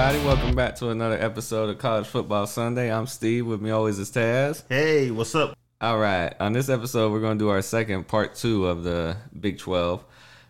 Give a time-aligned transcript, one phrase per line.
[0.00, 0.26] everybody.
[0.26, 2.90] Welcome back to another episode of College Football Sunday.
[2.90, 3.46] I'm Steve.
[3.46, 4.62] With me always is Taz.
[4.66, 5.54] Hey, what's up?
[5.78, 6.34] All right.
[6.40, 10.02] On this episode, we're going to do our second part two of the Big 12.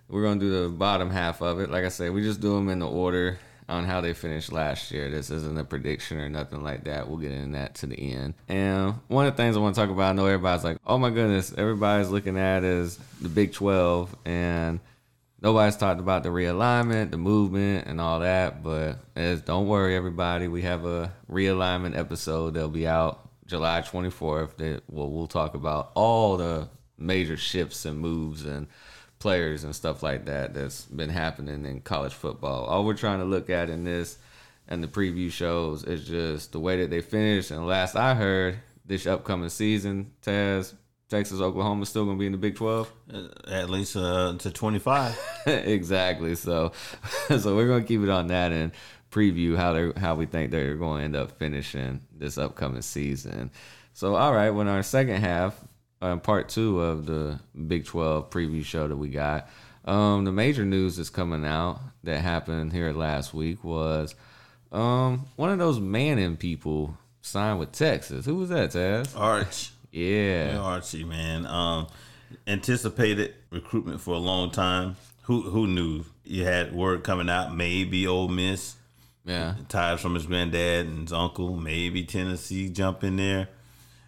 [0.08, 1.68] We're going to do the bottom half of it.
[1.68, 4.92] Like I said, we just do them in the order on how they finished last
[4.92, 5.10] year.
[5.10, 7.08] This isn't a prediction or nothing like that.
[7.08, 8.34] We'll get into that to the end.
[8.48, 10.96] And one of the things I want to talk about, I know everybody's like, oh
[10.96, 14.78] my goodness, everybody's looking at is the Big 12 and
[15.42, 18.62] nobody's talked about the realignment, the movement, and all that.
[18.62, 24.56] But as don't worry, everybody, we have a realignment episode that'll be out July 24th.
[24.56, 28.66] That well, we'll talk about all the major shifts and moves and
[29.18, 32.64] players and stuff like that that's been happening in college football.
[32.64, 34.18] All we're trying to look at in this
[34.66, 37.50] and the preview shows is just the way that they finished.
[37.50, 40.74] And last I heard, this upcoming season, Taz,
[41.10, 42.92] Texas, Oklahoma still going to be in the Big 12.
[43.12, 45.18] Uh, at least uh, to 25.
[45.46, 46.36] exactly.
[46.36, 46.72] So,
[47.28, 48.70] so we're going to keep it on that and
[49.10, 53.50] preview how they how we think they're going to end up finishing this upcoming season.
[53.92, 55.60] So, all right, when our second half,
[56.00, 59.48] uh, part two of the Big 12 preview show that we got.
[59.84, 64.14] Um, the major news that's coming out that happened here last week was
[64.70, 68.26] um, one of those Manning people signed with Texas.
[68.26, 69.18] Who was that, Taz?
[69.18, 69.72] Arch.
[69.92, 70.58] Yeah.
[70.58, 71.46] Archie, man.
[71.46, 71.86] Um,
[72.46, 74.96] anticipated recruitment for a long time.
[75.22, 76.04] Who who knew?
[76.24, 78.76] You had word coming out, maybe Ole Miss.
[79.24, 79.54] Yeah.
[79.68, 81.56] Ties from his granddad and his uncle.
[81.56, 83.48] Maybe Tennessee jump in there.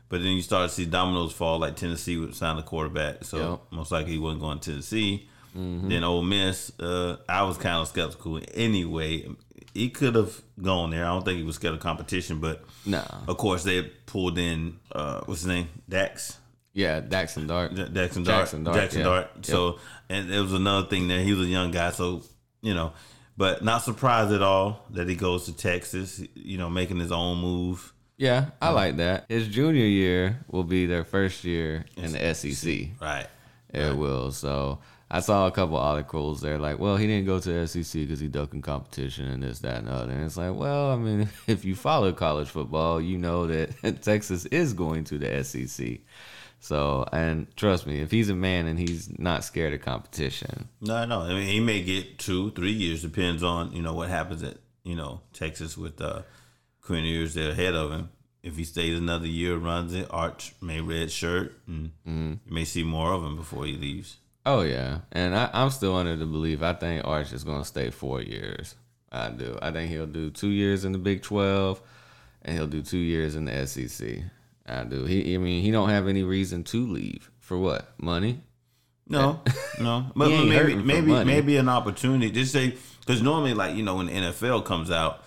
[0.08, 3.24] But then you start to see dominoes fall, like Tennessee would sign a quarterback.
[3.24, 3.60] So Yep.
[3.70, 5.28] most likely he wasn't going to Tennessee.
[5.54, 9.26] Then Ole Miss, uh, I was kind of skeptical anyway.
[9.74, 11.04] He could have gone there.
[11.04, 13.02] I don't think he was scared of competition, but No.
[13.28, 16.38] of course they pulled in uh, what's his name, Dax.
[16.72, 17.72] Yeah, Daxon Dart.
[17.72, 18.48] Ja- Jaxson Dart.
[18.48, 19.02] Jaxson Dart, Jaxson yeah.
[19.02, 19.30] Dart.
[19.36, 19.44] Yep.
[19.46, 19.78] So,
[20.08, 21.20] and it was another thing there.
[21.20, 22.22] He was a young guy, so
[22.62, 22.92] you know,
[23.36, 26.22] but not surprised at all that he goes to Texas.
[26.34, 27.92] You know, making his own move.
[28.16, 29.26] Yeah, I like that.
[29.28, 32.88] His junior year will be their first year in the SEC.
[33.00, 33.26] Right.
[33.68, 34.30] It will.
[34.32, 34.78] So
[35.14, 38.28] I saw a couple articles there, like, well, he didn't go to SEC because he
[38.28, 40.12] ducking competition and this, that, and the other.
[40.12, 44.46] And it's like, well, I mean, if you follow college football, you know that Texas
[44.46, 45.98] is going to the SEC.
[46.60, 51.04] So, and trust me, if he's a man and he's not scared of competition, No,
[51.04, 51.20] no.
[51.22, 53.02] I mean, he may get two, three years.
[53.02, 56.22] Depends on you know what happens at you know Texas with uh,
[56.80, 58.10] Quinn Ewers there ahead of him.
[58.44, 62.32] If he stays another year, runs it, Arch may red shirt, and Mm-hmm.
[62.46, 64.18] you may see more of him before he leaves.
[64.44, 66.62] Oh yeah, and I, I'm still under the belief.
[66.62, 68.74] I think Arch is going to stay four years.
[69.10, 69.58] I do.
[69.62, 71.80] I think he'll do two years in the Big Twelve,
[72.42, 74.18] and he'll do two years in the SEC.
[74.66, 75.04] I do.
[75.04, 78.40] He, I mean, he don't have any reason to leave for what money.
[79.08, 79.40] No,
[79.80, 82.30] no, but maybe maybe maybe an opportunity.
[82.30, 85.22] Just say because normally, like you know, when the NFL comes out,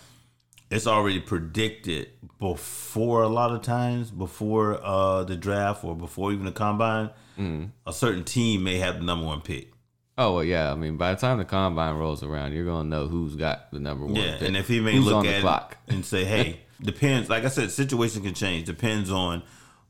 [0.69, 2.09] it's already predicted
[2.39, 7.11] before a lot of times before uh the draft or before even the combine.
[7.37, 7.65] Mm-hmm.
[7.87, 9.71] A certain team may have the number one pick.
[10.17, 10.71] Oh well, yeah.
[10.71, 13.79] I mean, by the time the combine rolls around, you're gonna know who's got the
[13.79, 14.15] number one.
[14.15, 14.47] Yeah, pick.
[14.47, 17.49] and if he may who's look at the it and say, "Hey, depends." Like I
[17.49, 18.65] said, situation can change.
[18.65, 19.43] Depends on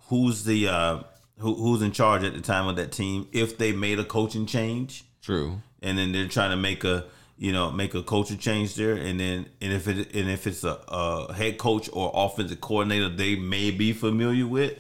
[0.08, 1.04] who's the uh
[1.38, 3.28] who, who's in charge at the time of that team.
[3.32, 5.62] If they made a coaching change, True.
[5.82, 7.06] and then they're trying to make a
[7.38, 10.64] you know make a culture change there, and then and if it and if it's
[10.64, 14.74] a, a head coach or offensive coordinator they may be familiar with,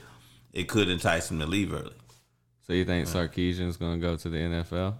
[0.54, 1.94] it could entice them to leave early.
[2.68, 4.96] So you think Sarkisian's gonna go to the NFL?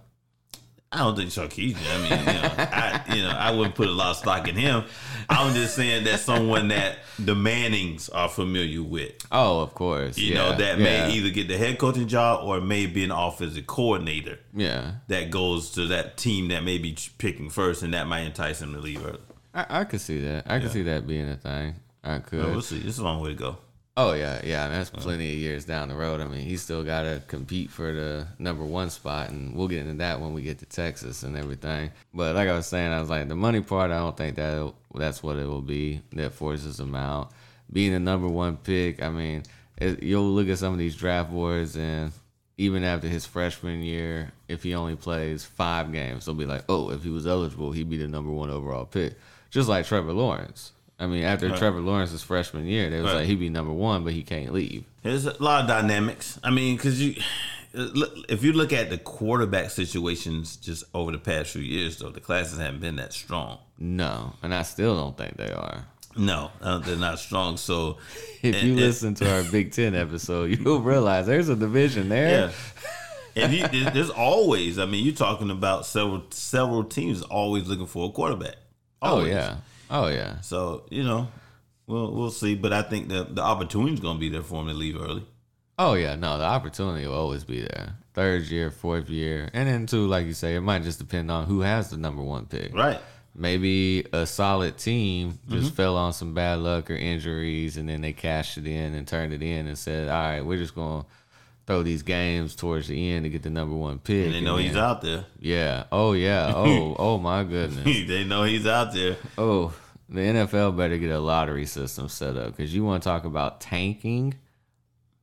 [0.92, 1.76] I don't think Sarkisian.
[1.90, 4.54] I mean, you know, I you know I wouldn't put a lot of stock in
[4.54, 4.84] him.
[5.28, 9.12] I'm just saying that someone that the Mannings are familiar with.
[9.32, 10.16] Oh, of course.
[10.16, 10.38] You yeah.
[10.38, 10.84] know, that yeah.
[10.84, 14.92] may either get the head coaching job or may be an offensive coordinator Yeah.
[15.08, 18.72] that goes to that team that may be picking first, and that might entice him
[18.72, 19.18] to leave early.
[19.54, 20.44] I, I could see that.
[20.46, 20.72] I could Yeah.
[20.72, 21.74] see that being a thing.
[22.04, 22.42] I oh, could.
[22.42, 22.78] But we'll see.
[22.78, 23.58] It's a long way to go.
[23.98, 24.68] Oh yeah, yeah.
[24.68, 26.20] That's plenty of years down the road.
[26.20, 29.78] I mean, he's still got to compete for the number one spot, and we'll get
[29.78, 31.90] into that when we get to Texas and everything.
[32.12, 33.90] But like I was saying, I was like the money part.
[33.90, 37.32] I don't think that that's what it will be that forces him out.
[37.72, 39.44] Being the number one pick, I mean,
[39.78, 42.12] it, you'll look at some of these draft boards, and
[42.58, 46.90] even after his freshman year, if he only plays five games, they'll be like, oh,
[46.90, 49.14] if he was eligible, he'd be the number one overall pick,
[49.48, 50.72] just like Trevor Lawrence.
[50.98, 51.58] I mean, after Right.
[51.58, 53.18] Trevor Lawrence's freshman year, they was Right.
[53.18, 54.84] like he'd be number one, but he can't leave.
[55.02, 56.38] There's a lot of dynamics.
[56.42, 57.14] I mean, because you,
[57.74, 62.20] if you look at the quarterback situations just over the past few years, though, the
[62.20, 63.58] classes haven't been that strong.
[63.78, 65.84] No, and I still don't think they are.
[66.16, 67.58] No, uh, they're not strong.
[67.58, 67.98] So,
[68.42, 72.08] If and- you and- listen to our Big Ten episode, you'll realize there's a division
[72.08, 72.52] there.
[73.34, 73.42] Yeah.
[73.44, 78.08] And you, there's always, I mean, you're talking about several several teams always looking for
[78.08, 78.54] a quarterback.
[79.02, 79.56] Oh yeah,
[79.90, 80.40] Oh yeah.
[80.40, 81.28] So you know,
[81.86, 82.54] we'll we'll see.
[82.54, 85.24] But I think the the opportunity's gonna be there for him to leave early.
[85.78, 87.96] Oh yeah, no, the opportunity will always be there.
[88.14, 91.44] Third year, fourth year, and then too, like you say, it might just depend on
[91.46, 92.74] who has the number one pick.
[92.74, 92.98] Right.
[93.34, 95.74] Maybe a solid team just Mm-hmm.
[95.76, 99.34] fell on some bad luck or injuries, and then they cashed it in and turned
[99.34, 101.04] it in and said, "All right, we're just gonna
[101.66, 104.56] throw these games towards the end to get the number one pick." And they know
[104.56, 105.24] he's then- out there.
[105.38, 105.84] Yeah.
[105.92, 106.52] Oh yeah.
[106.56, 107.84] Oh oh my goodness.
[108.08, 109.16] they know he's out there.
[109.36, 109.72] Oh,
[110.08, 113.60] the NFL better get a lottery system set up because you want to talk about
[113.60, 114.34] tanking.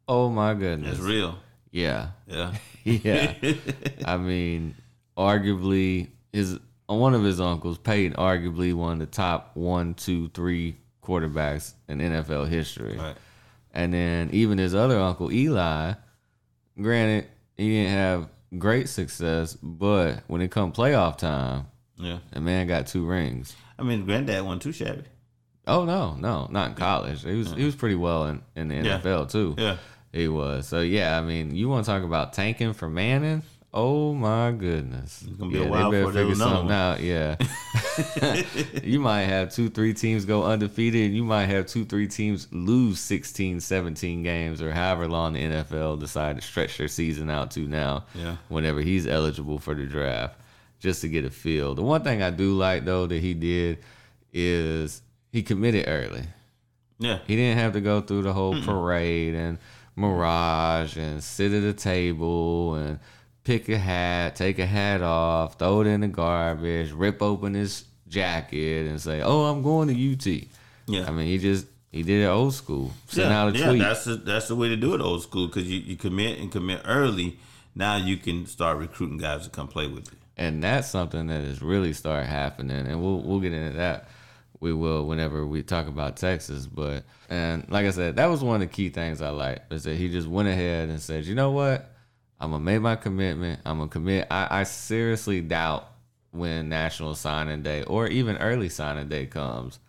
[0.08, 0.98] Oh my goodness.
[0.98, 1.38] It's real.
[1.72, 2.10] Yeah.
[2.28, 2.54] Yeah.
[2.86, 3.34] Yeah.
[4.06, 4.76] I mean,
[5.18, 10.76] arguably his one of his uncles, Peyton, arguably one of the top one, two, three
[11.02, 12.98] quarterbacks in NFL history.
[12.98, 13.16] Right.
[13.74, 15.94] And then even his other uncle, Eli,
[16.82, 17.28] granted,
[17.58, 18.28] he didn't have
[18.58, 21.68] great success, but when it come playoff time,
[21.98, 22.20] Yeah.
[22.32, 23.56] the man got two rings.
[23.78, 25.04] I mean, granddad won two too shabby.
[25.66, 27.24] Oh no, no, not in college.
[27.24, 29.00] He was he was pretty well in, in the Yeah.
[29.00, 29.56] NFL too.
[29.58, 29.78] Yeah.
[30.12, 30.68] He was.
[30.68, 33.42] So yeah, I mean, you want to talk about tanking for Manning?
[33.76, 35.24] Oh my goodness.
[35.28, 36.72] It's gonna be a yeah, while they better figure something one.
[36.72, 37.00] out.
[37.00, 37.38] Yeah.
[38.84, 41.06] you might have two, three teams go undefeated.
[41.06, 45.40] And you might have two, three teams lose 16, 17 games or however long the
[45.40, 48.06] NFL decide to stretch their season out to now.
[48.14, 48.36] Yeah.
[48.48, 50.40] Whenever he's eligible for the draft,
[50.80, 51.74] just to get a feel.
[51.74, 53.80] The one thing I do like though that he did
[54.32, 56.26] is he committed early.
[57.00, 57.20] Yeah.
[57.26, 59.58] He didn't have to go through the whole parade and
[59.96, 63.00] mirage and sit at a table and
[63.44, 67.86] pick a hat, take a hat off, throw it in the garbage, rip open his
[68.08, 70.48] jacket and say, "Oh, I'm going to UT."
[70.88, 71.06] Yeah.
[71.08, 72.92] I mean, he just he did it old school.
[73.08, 73.80] Sent yeah, out a yeah, tweet.
[73.82, 76.52] that's the, that's the way to do it old school because you, you commit and
[76.52, 77.40] commit early.
[77.76, 80.18] Now you can start recruiting guys to come play with you.
[80.38, 84.08] and that's something that has really started happening and we'll we'll get into that
[84.60, 88.56] we will whenever we talk about Texas but and like I said that was one
[88.56, 91.36] of the key things I like is that he just went ahead and said you
[91.36, 91.93] know what
[92.44, 95.88] I'm gonna make my commitment I'm gonna commit I, I seriously doubt
[96.32, 99.80] when national signing day or even early signing day comes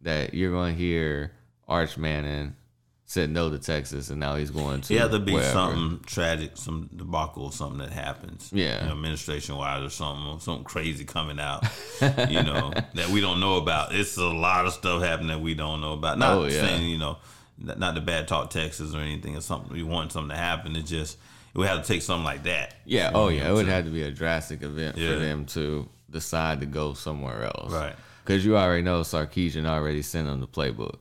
[0.00, 1.32] that you're gonna hear
[1.68, 2.56] Arch Manning
[3.04, 5.52] said no to Texas and now he's going to Yeah, there'll be wherever.
[5.52, 8.48] something tragic, some debacle, or something that happens.
[8.54, 8.80] Yeah.
[8.80, 11.62] you know, administration wise or something, something crazy coming out.
[12.00, 13.94] you know that we don't know about.
[13.94, 16.18] It's a lot of stuff happening that we don't know about.
[16.18, 16.60] Not Oh, yeah.
[16.62, 17.18] saying you know,
[17.58, 19.70] not not the bad talk Texas or anything or something.
[19.72, 20.74] We want something to happen.
[20.74, 21.18] It just
[21.54, 22.74] we have to take something like that.
[22.84, 23.10] Yeah.
[23.14, 23.48] Oh, yeah.
[23.48, 23.68] It would saying?
[23.76, 25.12] have to be a drastic event Yeah.
[25.14, 27.72] for them to decide to go somewhere else.
[27.72, 27.94] Right.
[28.24, 30.96] Because you already know Sarkisian already sent them the playbook.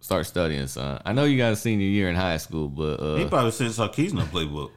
[0.00, 1.00] Start studying, son.
[1.04, 3.72] I know you got a senior year in high school, but He uh, probably sent
[3.72, 4.70] Sarkisian a playbook.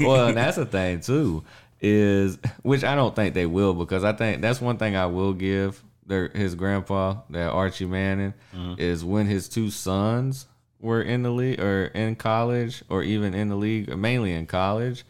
[0.00, 1.42] well, and that's the thing too,
[1.80, 5.32] is which I don't think they will because I think that's one thing I will
[5.32, 8.34] give their his grandpa, that Archie Manning,
[8.78, 10.46] is when his two sons
[10.86, 14.46] were in the league or in college or even in the league, or mainly in
[14.46, 15.04] college,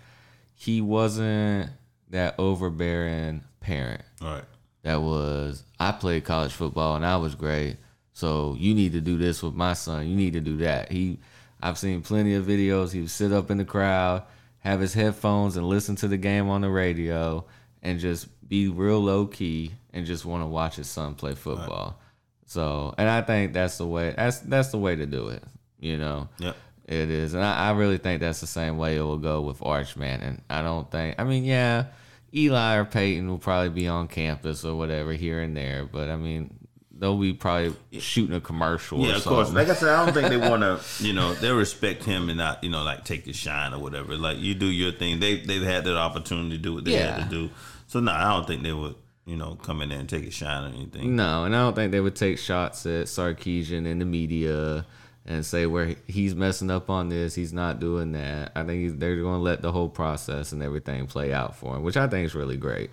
[0.55, 1.71] he wasn't
[2.11, 4.45] that overbearing parent right.
[4.83, 7.77] that was I played college football and I was great.
[8.15, 10.09] So you need to do this with my son.
[10.09, 10.91] You need to do that.
[10.91, 11.19] He
[11.61, 12.93] I've seen plenty of videos.
[12.93, 14.23] He would sit up in the crowd,
[14.61, 17.45] have his headphones and listen to the game on the radio
[17.83, 22.01] and just be real low key and just want to watch his son play football.
[22.47, 25.43] So and I think that's the way that's that's the way to do it.
[25.81, 26.29] You know?
[26.39, 26.57] Yep.
[26.89, 29.59] It is, and I, I really think that's the same way it will go with
[29.59, 30.23] Archman.
[30.23, 31.87] And I don't think, I mean, yeah,
[32.33, 36.15] Eli or Peyton will probably be on campus or whatever here and there, but I
[36.17, 36.55] mean,
[36.97, 39.01] they'll be probably shooting a commercial.
[39.01, 39.51] Yeah, of course.
[39.53, 42.39] Like I said, I don't think they want to, you know, they respect him and
[42.39, 44.17] not, you know, like take his shine or whatever.
[44.17, 45.19] Like you do your thing.
[45.19, 47.19] They they've had that opportunity to do what they Yeah.
[47.19, 47.51] had to do.
[47.89, 50.35] So no, I don't think they would, you know, come in there and take his
[50.35, 51.17] shine or anything.
[51.17, 54.87] No, and I don't think they would take shots at Sarkisian in the media
[55.27, 58.53] and say where he's messing up on this, he's not doing that.
[58.55, 61.77] I think he's, they're going to let the whole process and everything play out for
[61.77, 62.91] him, which I think is really great.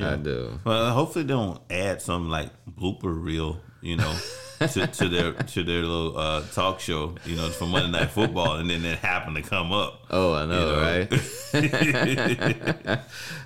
[0.00, 0.58] I do.
[0.64, 4.16] Well, hopefully they don't add some like blooper reel, you know,
[4.60, 8.56] to, to their to their little uh, talk show, you know, for Monday Night Football,
[8.56, 10.04] and then it happened to come up.
[10.10, 10.82] Oh, I know, You know?
[10.82, 11.10] right?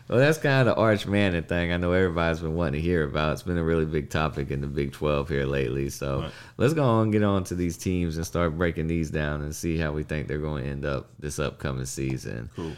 [0.09, 1.73] well, that's kind of the Arch Manning thing.
[1.73, 3.33] I know everybody's been wanting to hear about.
[3.33, 5.89] It's been a really big topic in the Big 12 here lately.
[5.91, 6.31] So Right.
[6.59, 9.55] let's go on and get on to these teams and start breaking these down and
[9.55, 12.51] see how we think they're going to end up this upcoming season.
[12.55, 12.73] Cool.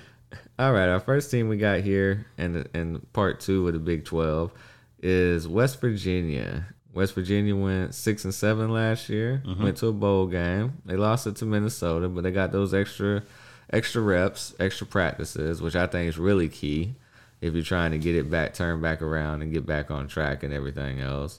[0.59, 4.05] All right, our first team we got here and in part two of the Big
[4.05, 4.53] Twelve
[5.01, 6.67] is West Virginia.
[6.99, 9.41] West Virginia went six and seven last year.
[9.47, 9.63] Mm-hmm.
[9.63, 10.79] Went to a bowl game.
[10.85, 13.23] They lost it to Minnesota, but they got those extra
[13.71, 16.97] extra reps, extra practices, which I think is really key.
[17.41, 20.43] if you're trying to get it back, turn back around, and get back on track
[20.43, 21.39] and everything else.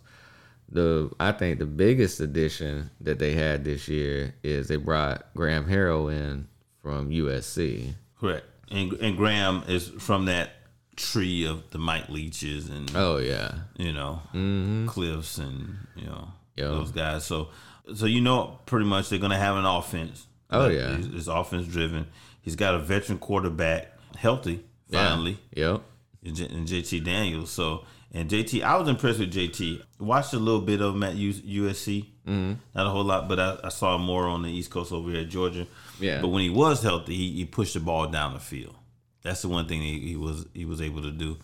[0.69, 5.65] The I think the biggest addition that they had this year is they brought Graham
[5.65, 6.47] Harrell in
[6.81, 7.95] from USC.
[8.17, 8.45] Correct.
[8.71, 10.51] And and Graham is from that
[11.00, 14.88] tree of the Mike Leaches and Oh yeah, you know Mm-hmm.
[14.89, 16.72] Kliffs and you know Yo.
[16.79, 17.25] those guys.
[17.25, 17.50] So
[17.96, 20.27] so you know pretty much they're gonna have an offense.
[20.51, 20.98] Oh, Like, yeah.
[21.00, 22.08] it's, offense driven.
[22.41, 25.74] He's got a veteran quarterback, healthy finally, yeah.
[25.74, 25.82] yep.
[26.25, 27.51] and J- and JT Daniels.
[27.51, 29.84] So and JT, I was impressed with JT.
[30.00, 31.32] Watched a little bit of him at U-
[31.65, 32.53] USC, mm-hmm.
[32.74, 35.22] not a whole lot, but I, I saw more on the East Coast over here
[35.22, 35.68] at Georgia.
[36.00, 36.20] Yeah.
[36.22, 38.74] But when he was healthy, he, he pushed the ball down the field.
[39.23, 41.38] That's the one thing he, he was he was able to do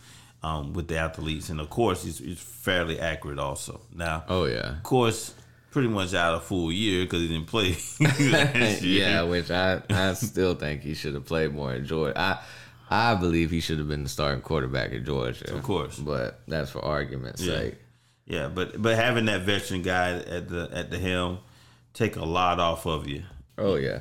[0.43, 3.81] um, with the athletes, and of course he's, he's fairly accurate also.
[3.93, 4.77] Now, Oh yeah.
[4.77, 5.33] of course,
[5.71, 7.75] pretty much out a full year because he didn't play.
[8.81, 12.17] yeah, which I, I still think he should have played more in Georgia.
[12.17, 12.39] I
[12.89, 15.53] I believe he should have been the starting quarterback at Georgia.
[15.53, 15.97] Of course.
[15.97, 17.55] But that's for argument's Yeah.
[17.57, 17.75] sake.
[18.27, 21.39] Yeah, but but having that veteran guy at the at the helm
[21.93, 23.23] take a lot off of you.
[23.57, 23.99] Oh yeah.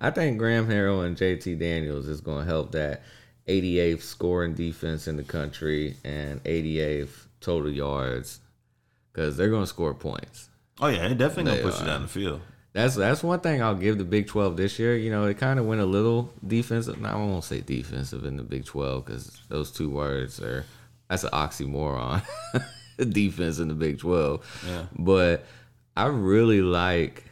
[0.00, 3.02] I think Graham Harrell and JT Daniels is gonna help that
[3.46, 8.40] 88th scoring defense in the country and 88th total yards.
[9.12, 10.48] Cause they're gonna score points.
[10.80, 12.40] Oh yeah, it definitely They gonna push you down the field.
[12.72, 14.96] That's that's one thing I'll give the Big Twelve this year.
[14.96, 17.00] You know, it kind of went a little defensive.
[17.00, 20.64] No, I won't say defensive in the Big Twelve because those two words are
[21.08, 22.22] that's an oxymoron.
[22.96, 24.46] Defense in the Big Twelve.
[24.66, 24.84] Yeah.
[24.96, 25.44] But
[25.96, 27.24] I really like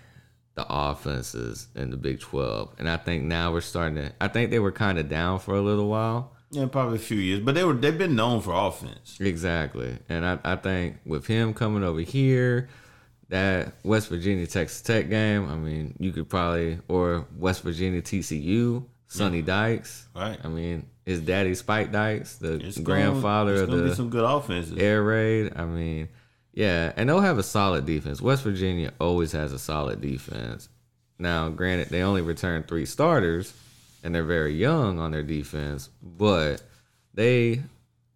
[0.58, 4.12] the offenses in the Big Twelve, and I think now we're starting to.
[4.20, 6.32] I think they were kind of down for a little while.
[6.50, 9.18] Yeah, probably a few years, but they were they've been known for offense.
[9.20, 9.96] Exactly.
[10.08, 12.68] And I, I think with him coming over here,
[13.28, 18.84] that West Virginia Texas Tech game, I mean, you could probably, or West Virginia TCU,
[19.06, 20.08] Sonny Dykes.
[20.16, 20.38] Right.
[20.42, 24.24] I mean, his daddy Spike Dykes, the It's grandfather gonna, of the be some good
[24.24, 24.76] offenses.
[24.78, 25.52] air raid.
[25.54, 26.08] I mean,
[26.58, 28.20] yeah, and they'll have a solid defense.
[28.20, 30.68] West Virginia always has a solid defense.
[31.16, 33.54] Now, granted, they only return three starters,
[34.02, 36.60] and they're very young on their defense, but
[37.14, 37.62] they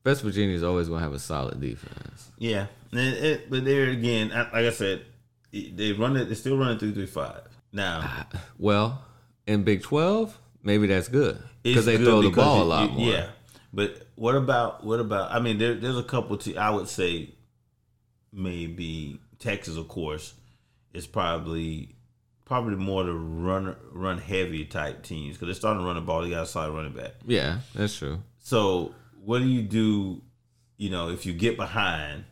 [0.04, 2.32] West Virginia is always going to have a solid defense.
[2.36, 5.02] Yeah, and it, but there again, like I said,
[5.52, 6.24] they run it.
[6.28, 8.00] They still running three three five now.
[8.02, 8.26] Ah,
[8.58, 9.04] well,
[9.46, 12.90] in Big Twelve, maybe that's good because they good throw the ball you- a lot
[12.92, 13.08] more.
[13.08, 13.26] Yeah,
[13.72, 15.30] but what about what about?
[15.30, 16.36] I mean, there, there's a couple.
[16.38, 17.30] Te- I would say
[18.32, 20.34] maybe Texas, of course,
[20.92, 21.94] is probably
[22.44, 26.22] probably more the run run heavy type teams because they're starting to run the ball.
[26.22, 27.12] They got a solid running back.
[27.26, 28.20] yeah, that's true.
[28.38, 30.20] So what do you do?
[30.76, 32.24] You know, if you get behind,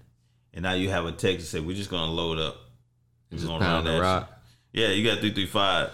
[0.52, 2.57] and now you have a Texas say, "We're just gonna load up,
[3.30, 4.42] We're Just gonna pound the at you." rock.
[4.73, 5.90] Yeah, you got three three five.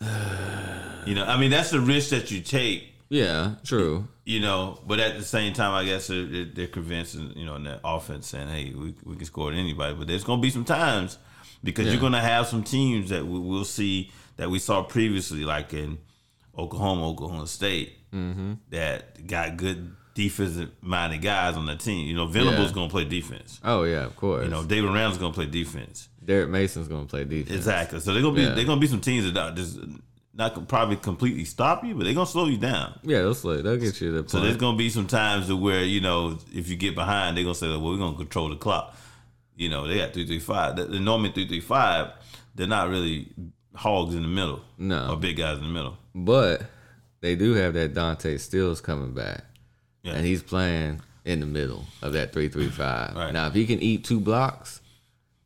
[1.04, 4.08] You know, I mean, that's the risk that you take Yeah, true.
[4.24, 7.64] you know, but at the same time, I guess they're, they're convincing, you know, in
[7.64, 9.94] that offense saying, hey, we, we can score at anybody.
[9.94, 11.18] But there's going to be some times
[11.62, 11.92] because Yeah.
[11.92, 15.74] you're going to have some teams that we, we'll see that we saw previously, like
[15.74, 15.98] in
[16.56, 18.52] Oklahoma, Oklahoma State, Mm-hmm.
[18.70, 22.06] that got good defensive minded guys on the team.
[22.06, 22.74] You know, Venable's Yeah.
[22.74, 23.58] going to play defense.
[23.64, 24.44] Oh yeah, of course.
[24.44, 26.08] You know, Dave Aranda's going to play defense.
[26.24, 27.56] Derek Mason's going to play defense.
[27.56, 28.00] Exactly.
[28.00, 28.54] So they're going to be Yeah.
[28.54, 29.78] they're going to be some teams that just
[30.34, 32.98] not gonna probably completely stop you, but they're going to slow you down.
[33.02, 33.60] Yeah, they'll slow.
[33.60, 36.38] They'll get you to the So there's gonna be some times to where you know
[36.52, 38.96] if you get behind, they're gonna say, "Well, we're gonna control the clock."
[39.56, 40.76] You know, they got three three five.
[40.76, 42.12] The, the Norman three three five,
[42.54, 43.28] they're not really
[43.74, 45.10] hogs in the middle, No.
[45.10, 45.96] or big guys in the middle.
[46.14, 46.62] But
[47.20, 49.44] they do have that Dante Stills coming back,
[50.02, 50.12] Yeah.
[50.14, 53.14] and he's playing in the middle of that three three five.
[53.14, 53.32] Right.
[53.32, 54.80] Now, if he can eat two blocks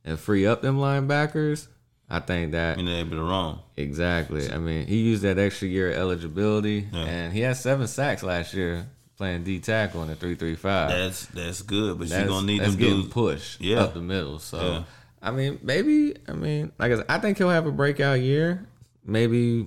[0.05, 1.67] and free up them linebackers,
[2.09, 3.59] I think that I mean, they're able to run.
[3.77, 4.51] exactly.
[4.51, 7.01] I mean, he used that extra year of eligibility, Yeah.
[7.05, 8.87] and he had seven sacks last year
[9.17, 10.91] playing D tackle in the three three five.
[10.91, 13.13] That's that's good, but you're gonna need that's them getting dudes.
[13.13, 13.81] pushed Yeah.
[13.83, 14.39] up the middle.
[14.39, 14.83] So, Yeah.
[15.23, 16.15] I mean, maybe.
[16.29, 18.67] I mean, like I said, I think he'll have a breakout year.
[19.05, 19.67] Maybe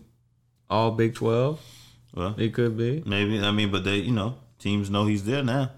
[0.69, 1.59] all Big Twelve.
[2.13, 5.43] Well, It could be maybe I mean, but they, you know, teams know he's there
[5.43, 5.71] now.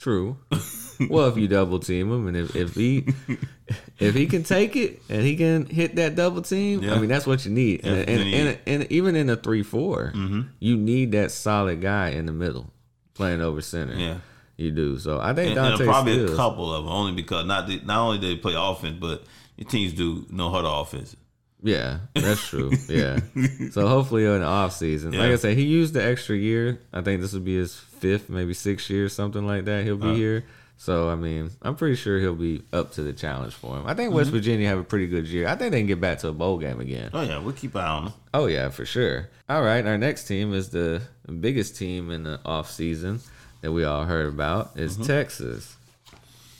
[0.00, 0.36] true.
[1.10, 3.06] well, if you double team him, and if, if he
[3.98, 6.94] if he can take it and he can hit that double team, Yeah.
[6.94, 7.84] I mean that's what you need.
[7.84, 10.40] Yeah, and, and, and, and even in a three Mm-hmm.
[10.60, 12.70] you need that solid guy in the middle
[13.14, 13.94] playing over center.
[13.94, 14.16] Yeah.
[14.56, 14.98] you do.
[14.98, 17.98] So I think And, and probably a couple of them, only because not the, not
[17.98, 19.24] only do they play offense, but
[19.56, 21.16] your teams do know how to offense.
[21.64, 22.72] Yeah, that's true.
[22.88, 23.20] yeah.
[23.70, 26.80] So hopefully in the off season, like I said, he used the extra year.
[26.92, 29.84] I think this would be his fifth, maybe sixth year, something like that.
[29.84, 30.14] He'll be Uh.
[30.14, 30.44] here.
[30.82, 33.86] So I mean, I'm pretty sure he'll be up to the challenge for him.
[33.86, 34.16] I think Mm-hmm.
[34.16, 35.46] West Virginia have a pretty good year.
[35.46, 37.10] I think they can get back to a bowl game again.
[37.14, 38.14] Oh yeah, we'll keep an eye on them.
[38.34, 39.28] Oh yeah, for sure.
[39.48, 41.02] All right, our next team is the
[41.40, 43.20] biggest team in the off season,
[43.60, 45.76] that we all heard about is Texas.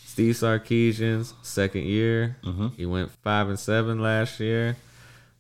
[0.07, 2.37] Steve Sarkisian's second year.
[2.77, 4.77] He went five and seven last year.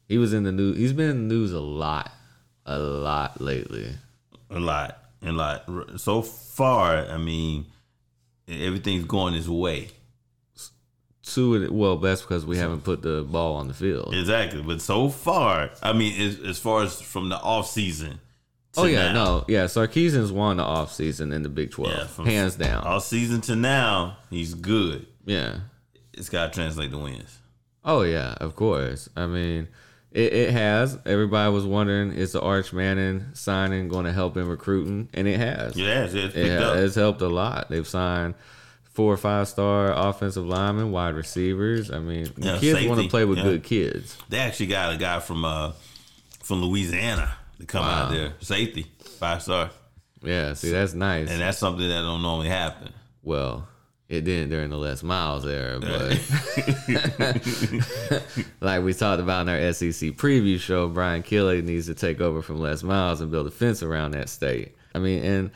[0.08, 0.76] He was in the news.
[0.76, 2.10] He's been in the news a lot,
[2.66, 3.92] a lot lately.
[4.50, 5.68] A lot, a lot.
[6.00, 7.66] So far, I mean,
[8.49, 9.88] everything's going his way.
[11.25, 14.12] Two, well, that's because we haven't put the ball on the field.
[14.12, 18.18] Exactly, but so far, I mean, as, as far as from the off season.
[18.76, 19.66] Oh yeah, no, yeah.
[19.66, 22.82] Sarkisian's won the offseason in the Big Twelve, Yeah, hands down.
[22.84, 25.06] Off season to now, he's good.
[25.25, 25.61] yeah.
[26.14, 27.38] It's got to translate to wins.
[27.84, 29.08] Oh yeah, of course.
[29.16, 29.68] I mean,
[30.14, 30.99] it, it has.
[31.07, 35.38] Everybody was wondering is the Arch Manning signing going to help in recruiting, and it
[35.38, 35.76] has.
[35.76, 36.76] Yeah, it's, it's it picked ha- up.
[36.78, 37.69] it's helped a lot.
[37.71, 38.35] They've signed
[38.92, 41.90] four or five star offensive linemen, wide receivers.
[41.90, 43.45] I mean, the Yeah, kids want to play with yeah.
[43.45, 44.16] good kids.
[44.28, 45.73] They actually got a guy from uh
[46.42, 48.87] from Louisiana to come out there, safety,
[49.19, 49.71] five star,
[50.23, 51.31] Yeah, see, that's nice.
[51.31, 52.92] and that's something that don't normally happen.
[53.23, 53.69] well,
[54.09, 56.21] it didn't during the Les Miles era, but
[58.61, 62.42] like we talked about in our SEC preview show, Brian Kelly needs to take over
[62.42, 64.76] from Les Miles and build a fence around that state.
[64.94, 65.50] I mean, and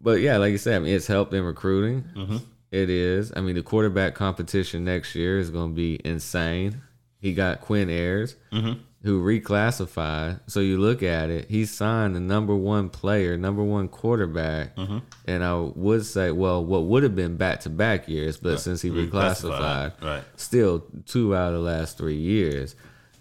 [0.00, 2.04] but yeah, like you said, I mean, it's helped in recruiting.
[2.16, 2.36] Mm-hmm.
[2.72, 3.32] It is.
[3.34, 6.82] I mean, the quarterback competition next year is going to be insane.
[7.18, 8.80] He got Quinn Ewers, mm-hmm.
[9.02, 10.40] Who reclassified.
[10.46, 14.76] So you look at it, he signed the number one player, number one quarterback.
[14.76, 14.98] Mm-hmm.
[15.26, 18.82] And I would say, well, what would have been back to back years, but since
[18.82, 20.24] he reclassified, Reclassified, right.
[20.36, 22.76] still two out of the last three years.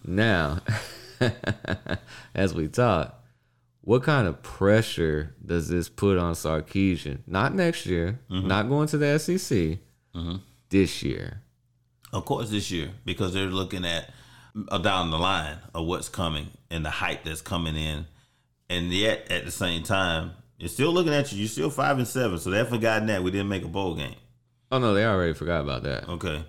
[0.06, 0.60] Now,
[2.36, 3.20] as we talk,
[3.82, 7.20] what kind of pressure does this put on Sarkisian?
[7.26, 8.48] Not next year, mm-hmm.
[8.48, 10.36] not going to the SEC, mm-hmm.
[10.70, 11.42] this year.
[12.12, 14.10] Of course, this year because they're looking at
[14.68, 18.06] Uh, down the line of what's coming and the hype that's coming in,
[18.70, 21.40] and yet at the same time, you're still looking at you.
[21.40, 24.16] You're still five and seven, so they've forgotten that we didn't make a bowl game.
[24.72, 26.10] Oh no, they already forgot about that.
[26.10, 26.44] Okay.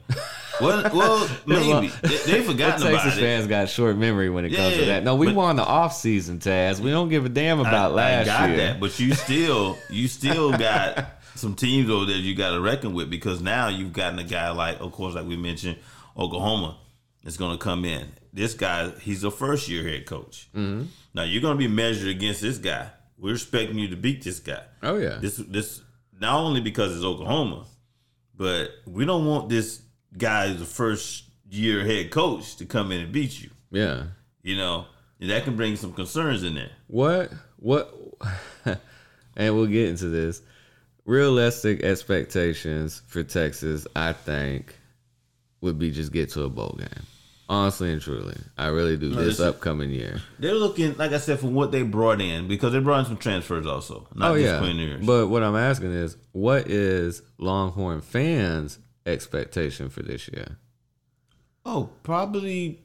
[0.60, 3.20] Well, well, maybe they, they Texas about it.
[3.20, 5.04] fans got short memory when it comes to that.
[5.04, 6.80] No, we but- won the off season, Taz.
[6.80, 8.58] We don't give a damn about I, last I got year.
[8.58, 12.92] that, but you still, you still got some teams over there you got to reckon
[12.92, 15.76] with because now you've gotten a guy like, of course, like we mentioned,
[16.16, 16.76] Oklahoma
[17.24, 18.08] is going to come in.
[18.32, 20.48] This guy, he's a first year head coach.
[20.54, 20.84] Mm-hmm.
[21.14, 22.90] Now you're going to be measured against this guy.
[23.18, 24.62] We're expecting you to beat this guy.
[24.82, 25.18] Oh yeah.
[25.20, 25.82] This, this
[26.18, 27.66] not only because it's Oklahoma,
[28.34, 29.82] but we don't want this
[30.16, 33.50] guy as a first year head coach to come in and beat you.
[33.70, 34.04] yeah.
[34.42, 34.86] You know,
[35.20, 36.70] and that can bring some concerns in there.
[36.86, 37.94] What what
[38.64, 40.40] and we'll get into this.
[41.04, 44.78] Realistic expectations for Texas, I think,
[45.60, 46.88] would be just get to a bowl game.
[47.50, 48.36] Honestly and truly.
[48.56, 49.48] I really do this listen.
[49.48, 50.22] upcoming year.
[50.38, 53.16] They're looking, like I said, from what they brought in because they brought in some
[53.16, 54.96] transfers also, not oh just yeah.
[55.04, 60.58] But what I'm asking is, what is Longhorn fans' expectation for this year?
[61.66, 62.82] oh, probably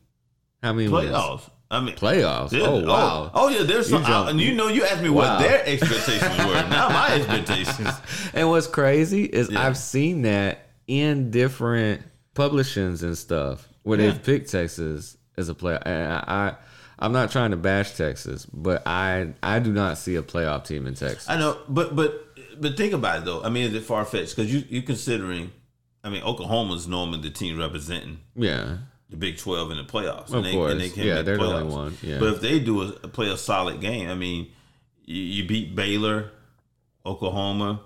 [0.64, 1.12] How many wins?
[1.12, 1.50] playoffs.
[1.70, 2.54] I mean, Playoffs.
[2.60, 3.32] Oh wow.
[3.34, 4.02] Oh, oh yeah, there's some.
[4.04, 5.38] You I- and you know, you asked me Wow.
[5.38, 7.90] what their expectations were, not my expectations.
[8.34, 9.66] And what's crazy is Yeah.
[9.66, 12.02] I've seen that in different
[12.34, 14.12] publishings and stuff where Yeah.
[14.12, 15.80] they've picked Texas as a player.
[15.86, 16.56] And I, I
[17.00, 20.86] I'm not trying to bash Texas, but I I do not see a playoff team
[20.88, 21.30] in Texas.
[21.30, 22.22] I know, but but
[22.60, 23.42] but think about it though.
[23.44, 24.36] I mean, is it far fetched?
[24.36, 25.52] Because you you considering,
[26.04, 28.78] I mean, Oklahoma's normally the team representing yeah.
[29.10, 30.34] the Big Twelve in the playoffs.
[30.34, 30.96] Of course.
[30.98, 32.20] Yeah, they're the only one, yeah.
[32.20, 34.48] But if they do a, play a solid game, I mean,
[35.04, 36.32] you, you beat Baylor,
[37.06, 37.82] Oklahoma.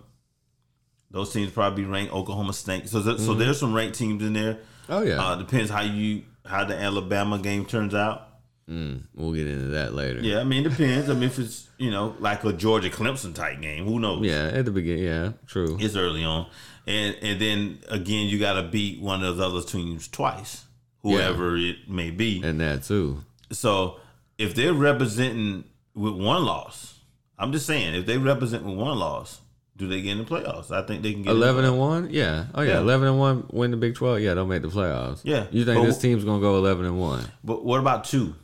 [1.11, 2.87] Those teams probably rank Oklahoma stink.
[2.87, 3.25] So th- Mm-hmm.
[3.25, 4.59] so there's some ranked teams in there.
[4.89, 5.21] Oh yeah.
[5.23, 8.25] Uh, depends how you how the Alabama game turns out.
[8.69, 10.19] Mm, we'll get into that later.
[10.19, 11.09] Yeah, I mean, it depends.
[11.09, 14.25] I mean, if it's you know like a Georgia Clemson type game, who knows?
[14.25, 15.77] Yeah, at the beginning, yeah, true.
[15.79, 16.47] It's early on,
[16.85, 20.65] and and then again, you got to beat one of those other teams twice,
[21.01, 22.41] whoever it may be.
[22.43, 23.23] and that too.
[23.51, 23.99] So
[24.37, 25.63] if they're representing
[25.95, 26.99] with one loss,
[27.39, 29.41] I'm just saying, if they represent with one loss,
[29.79, 30.69] do they get in the playoffs?
[30.69, 32.09] I think they can get eleven and one.
[32.11, 32.45] yeah.
[32.53, 32.79] Oh yeah, Yeah.
[32.81, 34.19] eleven and one win the Big Twelve.
[34.19, 35.21] Yeah, don't make the playoffs.
[35.23, 35.47] Yeah.
[35.49, 37.23] You think But this team's gonna go eleven and one?
[37.43, 38.35] But what about two?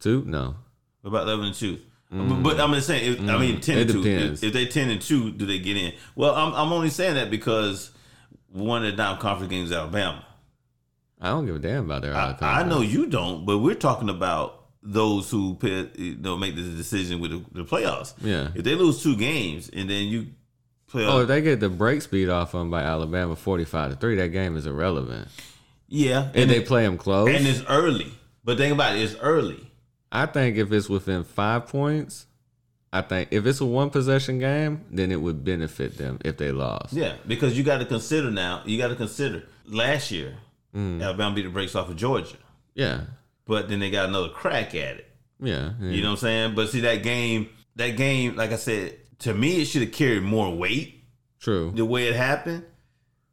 [0.00, 0.24] Two?
[0.26, 0.56] No.
[1.02, 1.78] What about eleven and two?
[2.10, 3.80] But, but I'm just saying, if, I mean, ten Mm.
[3.80, 4.08] It and two.
[4.10, 5.92] If, if they ten and two, do they get in?
[6.16, 7.90] Well, I'm I'm only saying that because
[8.50, 10.24] one of the non-conference games is Alabama.
[11.20, 12.36] I don't give a damn about their I.
[12.42, 16.62] I know you don't, but we're talking about those who pay, you know, make the
[16.62, 18.12] decision with the, the playoffs.
[18.20, 18.48] Yeah.
[18.54, 20.26] If they lose two games and then you
[20.94, 24.28] Oh, if they get the break speed off them by Alabama, forty-five to three, that
[24.28, 25.28] game is irrelevant.
[25.88, 27.28] yeah, And, they it- play them close.
[27.34, 28.12] and it's early.
[28.44, 29.66] But think about it, it's early.
[30.10, 32.26] I think if it's within five points,
[32.92, 36.52] I think if it's a one possession game, then it would benefit them if they
[36.52, 36.92] lost.
[36.92, 38.62] Yeah, because you got to consider now.
[38.66, 40.34] You got to consider last year
[40.76, 41.02] Mm.
[41.02, 42.36] Alabama beat the brakes off of Georgia,
[42.74, 43.02] Yeah.
[43.46, 45.10] but then they got another crack at it.
[45.38, 45.72] Yeah.
[45.80, 45.90] yeah.
[45.90, 46.54] You know what I'm saying?
[46.54, 50.22] But see that game, that game, like I said, to me it should have carried
[50.22, 51.02] more weight
[51.40, 51.72] True.
[51.74, 52.64] the way it happened.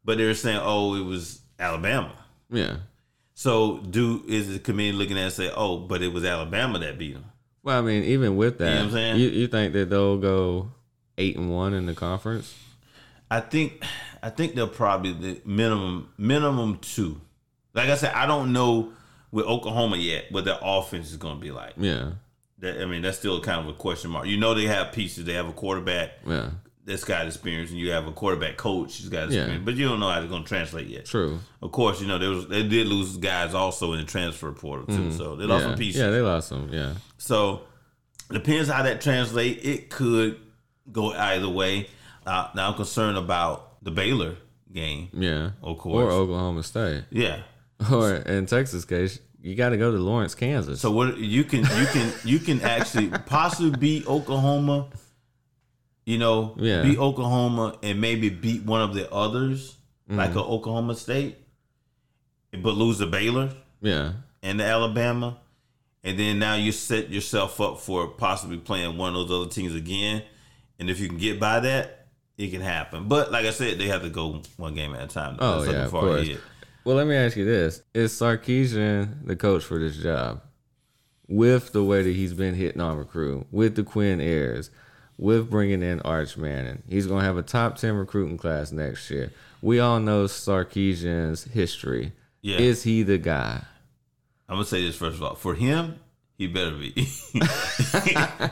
[0.04, 2.16] But they were saying, oh, it was Alabama.
[2.50, 2.76] Yeah.
[3.34, 6.78] So do is the committee looking at it and say, oh, but it was Alabama
[6.78, 7.24] that beat them?
[7.62, 9.16] Well, I mean, even with that, know what I'm saying?
[9.20, 10.70] you, you think that they'll go
[11.18, 12.54] eight and one in the conference?
[13.30, 13.84] I think
[14.22, 17.20] I think they'll probably the minimum minimum two.
[17.74, 18.92] Like I said, I don't know
[19.30, 21.74] with Oklahoma yet what their offense is going to be like.
[21.76, 22.12] Yeah.
[22.60, 24.26] That, I mean, that's still kind of a question mark.
[24.26, 25.24] You know, they have pieces.
[25.24, 26.50] They have a quarterback Yeah.
[26.84, 29.40] that's got experience, and you have a quarterback coach who's got Yeah.
[29.40, 31.06] experience, but you don't know how it's going to translate yet.
[31.06, 31.38] True.
[31.62, 34.86] Of course, you know there was they did lose guys also in the transfer portal
[34.94, 35.68] too, so they lost Mm-hmm.
[35.68, 35.68] yeah.
[35.70, 36.00] some pieces.
[36.00, 36.68] Yeah, they lost some.
[36.72, 36.94] Yeah.
[37.18, 37.62] So
[38.30, 39.64] depends how that translate.
[39.64, 40.36] It could
[40.92, 41.88] go either way.
[42.26, 44.36] Uh, now I'm concerned about the Baylor
[44.72, 45.08] game.
[45.14, 45.50] Yeah.
[45.62, 46.04] Of course.
[46.04, 47.04] Or Oklahoma State.
[47.10, 47.40] Yeah.
[47.90, 50.80] Or in Texas case, you got to go to Lawrence, Kansas.
[50.80, 54.88] So what you can you can you can actually possibly beat Oklahoma.
[56.06, 56.82] You know, Yeah.
[56.82, 59.76] beat Oklahoma and maybe beat one of the others,
[60.08, 60.18] Mm-hmm.
[60.18, 61.36] like a Oklahoma State,
[62.52, 63.50] but lose to Baylor
[63.80, 64.14] yeah.
[64.42, 65.38] and the Alabama,
[66.02, 69.72] and then now you set yourself up for possibly playing one of those other teams
[69.74, 70.22] again.
[70.80, 73.06] And if you can get by that, it can happen.
[73.06, 75.36] But like I said, they have to go one game at a time.
[75.38, 76.22] Oh, That's yeah, of course.
[76.28, 76.40] ahead.
[76.84, 80.42] Well, let me ask you this: Is Sarkisian the coach for this job?
[81.28, 84.70] With the way that he's been hitting on recruit, with the Quinn Ewers,
[85.16, 89.08] with bringing in Arch Manning, he's going to have a top ten recruiting class next
[89.10, 89.30] year.
[89.62, 92.12] We all know Sarkisian's history.
[92.42, 92.56] Yeah.
[92.58, 93.62] Is he the guy?
[94.48, 95.34] I'm gonna say this first of all.
[95.36, 96.00] For him,
[96.36, 96.90] he better be.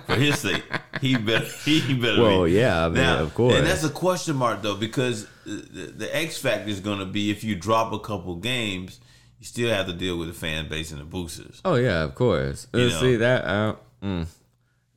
[0.07, 0.63] For his sake,
[1.01, 1.47] he better.
[1.65, 2.53] He better Well, be.
[2.53, 3.55] yeah, I mean, of course.
[3.55, 7.43] And that's a question mark though, because the, the X factor is gonna be if
[7.45, 9.01] you drop a couple games,
[9.39, 11.61] you still have to deal with the fan base and the boosters.
[11.65, 12.67] Oh yeah, of course.
[12.75, 13.01] Uh, You know.
[13.01, 13.45] See that?
[13.45, 14.27] Uh, mm.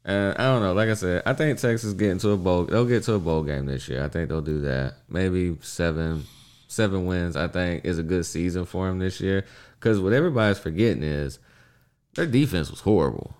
[0.03, 0.73] Uh, I don't know.
[0.73, 2.65] Like I said, I think Texas getting to a bowl.
[2.65, 4.03] They'll get to a bowl game this year.
[4.03, 4.95] I think they'll do that.
[5.07, 6.25] Maybe seven,
[6.67, 7.35] seven wins.
[7.35, 9.45] I think is a good season for them this year.
[9.79, 11.37] Because what everybody's forgetting is
[12.15, 13.35] their defense was horrible.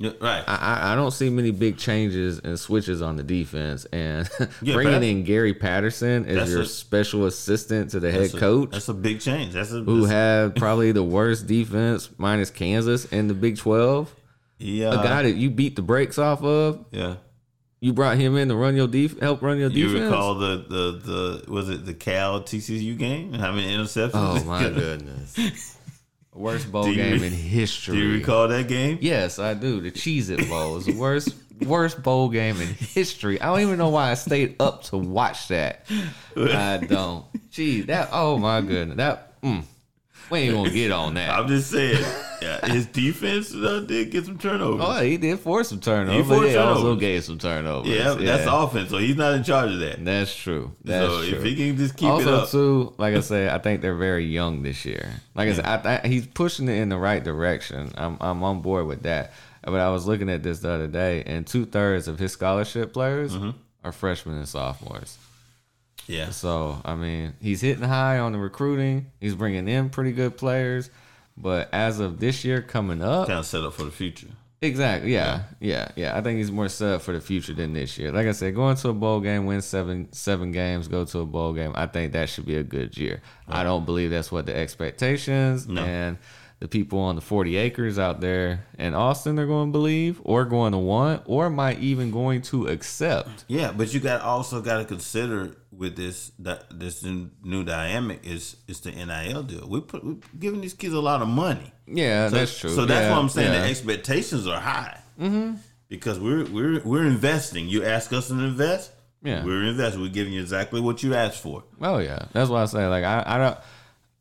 [0.00, 0.42] Right.
[0.46, 3.84] I, I, don't see many big changes and switches on the defense.
[3.86, 4.28] And
[4.62, 8.34] Yeah, bringing Pat- in Gary Patterson as your a- special assistant to the head That's
[8.34, 9.52] a- coach, That's a big change.
[9.54, 10.10] That's a who that's-
[10.50, 14.14] had probably the worst defense minus Kansas in the Big Twelve
[14.58, 16.84] yeah, a guy that you beat the brakes off of.
[16.90, 17.16] yeah.
[17.80, 19.98] You brought him in to run your def- help run your You defense.
[20.00, 24.10] You recall the the the was it the Cal TCU game and how many interceptions?
[24.14, 25.73] oh my goodness!
[26.34, 27.96] Worst bowl you- game in history.
[27.96, 28.98] Do you recall that game?
[29.00, 29.80] Yes, I do.
[29.80, 33.40] The Cheez It Bowl is the worst worst bowl game in history.
[33.40, 35.86] I don't even know why I stayed up to watch that.
[36.36, 37.24] I don't.
[37.50, 38.96] Gee, that oh my goodness.
[38.96, 39.62] That mm,
[40.30, 41.30] we ain't gonna get on that.
[41.30, 42.04] I'm just saying,
[42.42, 44.84] yeah, his defense uh, did get some turnovers.
[44.84, 46.22] Oh, he did force some turnovers.
[46.26, 47.88] He forced he also gave some turnovers.
[47.90, 50.04] yeah, but that's offense, so he's not in charge of that.
[50.04, 50.72] That's true.
[50.84, 51.38] That's so true.
[51.38, 53.94] if he can just keep it also, up, too, like I said, I think they're
[53.96, 55.10] very young this year.
[55.34, 57.92] Like I said, I, I, he's pushing it in the right direction.
[57.96, 59.32] I'm I'm on board with that.
[59.62, 62.92] But I was looking at this the other day, and two thirds of his scholarship
[62.92, 63.50] players Mm-hmm.
[63.82, 65.16] are freshmen and sophomores.
[66.06, 69.10] Yeah, So I mean, he's hitting high on the recruiting.
[69.20, 70.90] He's bringing in pretty good players.
[71.36, 74.28] But as of this year coming up, kind of set up for the future.
[74.62, 75.12] Exactly.
[75.12, 75.42] Yeah.
[75.60, 75.88] Yeah.
[75.96, 76.16] Yeah.
[76.16, 78.12] I think he's more set up for the future than this year.
[78.12, 81.26] Like I said, going to a bowl game, win seven seven games, go to a
[81.26, 81.72] bowl game.
[81.74, 83.20] I think that should be a good year.
[83.48, 85.82] I don't believe that's what the expectations No.
[85.82, 86.16] and
[86.64, 90.46] the people on the 40 acres out there in Austin are going to believe or
[90.46, 93.44] going to want or might even going to accept.
[93.48, 98.20] Yeah, but you got also got to consider with this that this new new dynamic
[98.24, 99.68] is is the NIL deal.
[99.68, 101.70] We put we're giving these kids a lot of money.
[101.86, 102.70] Yeah, So, that's true.
[102.70, 103.60] So that's Yeah, why I'm saying yeah.
[103.60, 104.98] the expectations are high.
[105.20, 105.56] Mm-hmm.
[105.90, 107.68] Because we're we're we're investing.
[107.68, 108.90] You ask us to invest.
[109.22, 109.44] Yeah.
[109.44, 110.00] we're investing.
[110.00, 111.62] We're giving you exactly what you asked for.
[111.82, 113.58] Oh yeah, that's why I say like I, I don't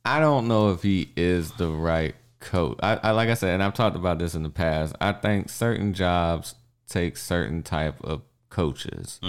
[0.04, 2.78] I don't know if he is the right coach.
[2.84, 4.96] I, I like I said, and I've talked about this in the past.
[5.02, 6.56] I think certain jobs
[6.88, 9.20] take certain type of coaches.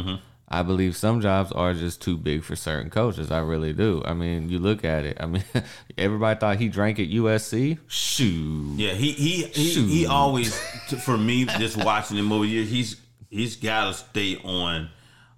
[0.46, 3.31] I believe some jobs are just too big for certain coaches.
[3.33, 4.03] I really do.
[4.05, 5.16] I mean, you look at it.
[5.18, 5.42] I mean,
[5.98, 7.79] everybody thought he drank at USC.
[7.88, 8.74] Shoot.
[8.77, 10.57] Yeah, he he he, he always
[11.05, 12.68] for me just watching him over years.
[12.70, 13.00] He's
[13.31, 14.90] he's got to stay on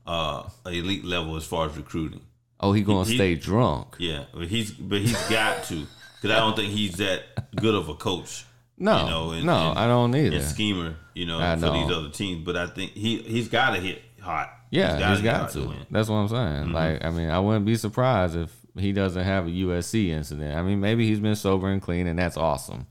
[0.07, 2.21] uh an elite level as far as recruiting.
[2.59, 3.97] Oh, he gonna He- stay drunk.
[3.99, 5.87] Yeah, but he's but he's got to
[6.21, 7.23] because I don't think he's that
[7.57, 8.45] good of a coach.
[8.79, 10.37] No, you know, and, no, and, I don't either.
[10.37, 12.45] And schemer, you know, I for these other teams.
[12.45, 14.53] But I think he he's got to hit hot.
[14.71, 15.75] Yeah, he's got hot to.
[15.91, 16.65] That's what I'm saying.
[16.65, 16.73] Mm-hmm.
[16.73, 20.57] Like, I mean, I wouldn't be surprised if he doesn't have a USC incident.
[20.57, 22.87] I mean, maybe he's been sober and clean, and that's awesome.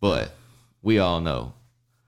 [0.00, 0.32] But
[0.82, 1.52] we all know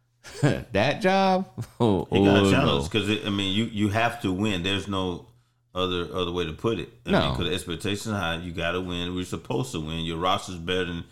[0.41, 1.49] that job.
[1.79, 2.51] Oh, He got oh, a no.
[2.51, 4.62] challenge because I mean, you you have to win.
[4.62, 5.27] There's no
[5.74, 6.90] other other way to put it.
[7.06, 7.30] I No.
[7.30, 8.37] because the expectations are high.
[8.37, 9.14] You got to win.
[9.14, 10.00] We're supposed to win.
[10.00, 11.04] Your roster's better than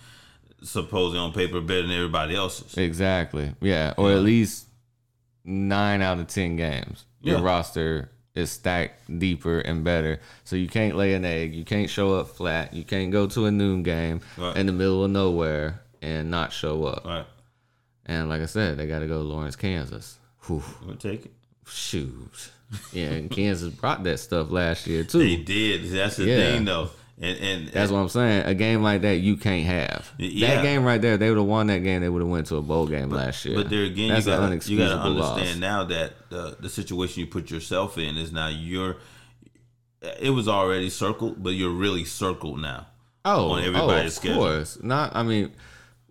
[0.63, 2.77] supposedly on paper better than everybody else's.
[2.77, 3.55] Exactly.
[3.63, 4.67] Yeah, or at least
[5.45, 7.05] nine out of ten games.
[7.23, 7.45] Your Yeah.
[7.45, 10.21] roster is stacked deeper and better.
[10.45, 11.55] So you can't lay an egg.
[11.55, 12.73] You can't show up flat.
[12.75, 14.57] You can't go to a noon game Right.
[14.57, 17.05] in the middle of nowhere and not show up.
[17.05, 17.27] Right.
[18.07, 20.19] And like I said, they got to go to Lawrence, Kansas.
[20.47, 21.33] Whew, we'll take it.
[21.67, 22.51] shoot.
[22.93, 25.19] Yeah, and Kansas brought that stuff last year too.
[25.19, 25.91] They did.
[25.91, 26.37] That's the Yeah.
[26.37, 26.91] thing, though.
[27.23, 28.47] And and That's what I'm saying.
[28.47, 30.11] A game like that you can't have.
[30.19, 30.55] Yeah.
[30.57, 32.01] That game right there, they would have won that game.
[32.01, 33.57] They would have went to a bowl game last year.
[33.57, 35.57] But there again, That's you got you got to understand loss.
[35.59, 38.97] now that the the situation you put yourself in is now you're.
[40.19, 42.87] It was already circled, but you're really circled now.
[43.27, 44.37] Oh, on oh, everybody's of schedule.
[44.39, 44.79] course.
[44.83, 45.15] Not.
[45.15, 45.53] I mean,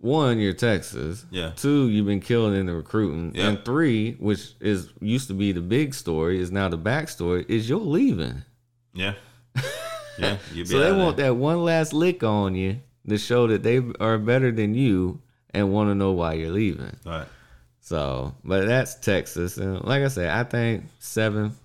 [0.02, 1.26] one, you're Texas.
[1.30, 1.52] Yeah.
[1.56, 3.34] Two, you've been killing in the recruiting.
[3.36, 3.50] Yeah.
[3.50, 7.70] And three, which is used to be the big story, is now the backstory, is
[7.70, 8.44] you're leaving.
[8.94, 9.14] Yeah,
[10.18, 10.38] yeah.
[10.54, 14.18] You So they want that one last lick on you to show that they are
[14.18, 16.96] better than you and want to know why you're leaving.
[17.06, 17.28] Right.
[17.82, 21.56] So, but that's Texas, and like I said, I think seven,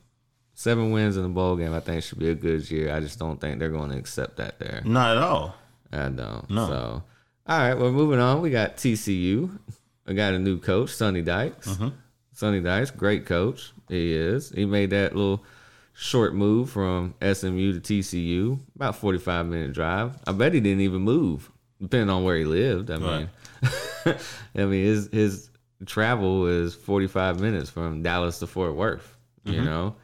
[0.55, 1.75] seven wins in the bowl game.
[1.75, 2.95] I think should be a good year.
[2.95, 4.83] I just don't think they're going to accept that there.
[4.85, 5.55] Not at all.
[5.93, 6.49] I don't.
[6.49, 6.67] No.
[6.67, 7.03] So,
[7.47, 8.41] all right, well, moving on.
[8.41, 9.59] We got TCU.
[10.07, 11.69] I got a new coach, Sonny Dykes.
[11.69, 11.89] Mm-hmm.
[12.33, 13.73] Sonny Dykes, great coach.
[13.89, 14.51] He is.
[14.51, 15.45] He made that little
[15.93, 20.17] short move from SMU to TCU, about 45 minute drive.
[20.27, 22.91] I bet he didn't even move, depending on where he lived.
[22.91, 23.31] I mean,
[24.07, 24.17] I
[24.65, 25.51] mean, his his
[25.87, 29.65] travel is 45 minutes from Dallas to Fort Worth, you Mm-hmm.
[29.65, 29.97] know?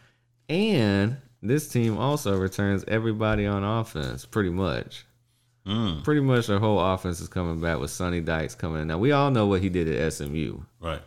[0.49, 5.05] And this team also returns everybody on offense, pretty much
[5.67, 8.89] Mm, pretty much their whole offense is coming back with Sonny Dykes coming in.
[8.89, 10.61] Now we all know what he did at SMU.
[10.81, 11.03] right.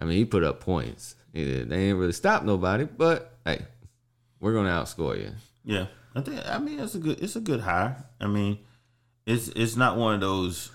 [0.00, 1.14] I mean, he put up points.
[1.34, 1.68] He did.
[1.68, 3.66] They didn't really stop nobody, but hey,
[4.40, 5.32] we're gonna outscore you.
[5.64, 6.40] Yeah, I think.
[6.48, 7.20] I mean, it's a good.
[7.22, 8.02] It's a good hire.
[8.18, 8.58] I mean,
[9.26, 10.70] it's it's not one of those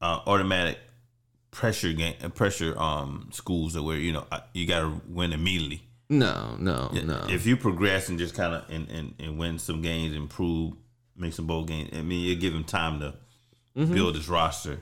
[0.00, 0.78] uh, automatic
[1.50, 5.82] pressure game uh, pressure um schools that where you know you got to win immediately.
[6.08, 7.26] No, no, no.
[7.28, 10.74] If you progress and just kind of and, and, and win some games, improve,
[11.18, 11.90] make some bowl games.
[11.92, 13.14] I mean, you give him time to
[13.74, 14.80] build his roster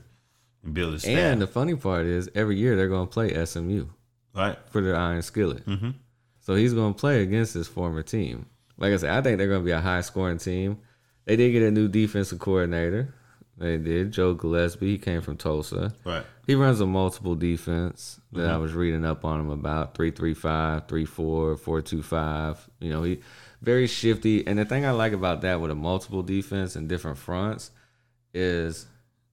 [0.63, 1.13] and build his staff.
[1.15, 1.33] Mm-hmm.
[1.33, 3.87] and the funny part is, every year they're gonna play SMU
[4.35, 4.59] right.
[4.71, 5.67] for their Iron Skillet.
[5.67, 5.91] Mm-hmm.
[6.41, 8.47] So he's gonna play against his former team.
[8.79, 10.79] Like I said, I think they're gonna be a high scoring team.
[11.25, 13.15] They did get a new defensive coordinator.
[13.59, 14.13] They did.
[14.13, 14.93] Joe Gillespie.
[14.93, 15.95] He came from Tulsa.
[16.05, 16.25] Right.
[16.47, 18.51] He runs a multiple defense that Mm-hmm.
[18.51, 22.69] I was reading up on him about 335, 34, 425.
[22.81, 23.21] You know, he
[23.67, 24.47] very shifty.
[24.47, 27.71] And the thing I like about that with a multiple defense and different fronts
[28.33, 28.87] is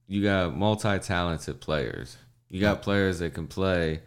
[0.08, 2.16] you got multi talented players.
[2.50, 4.00] You got players that can play.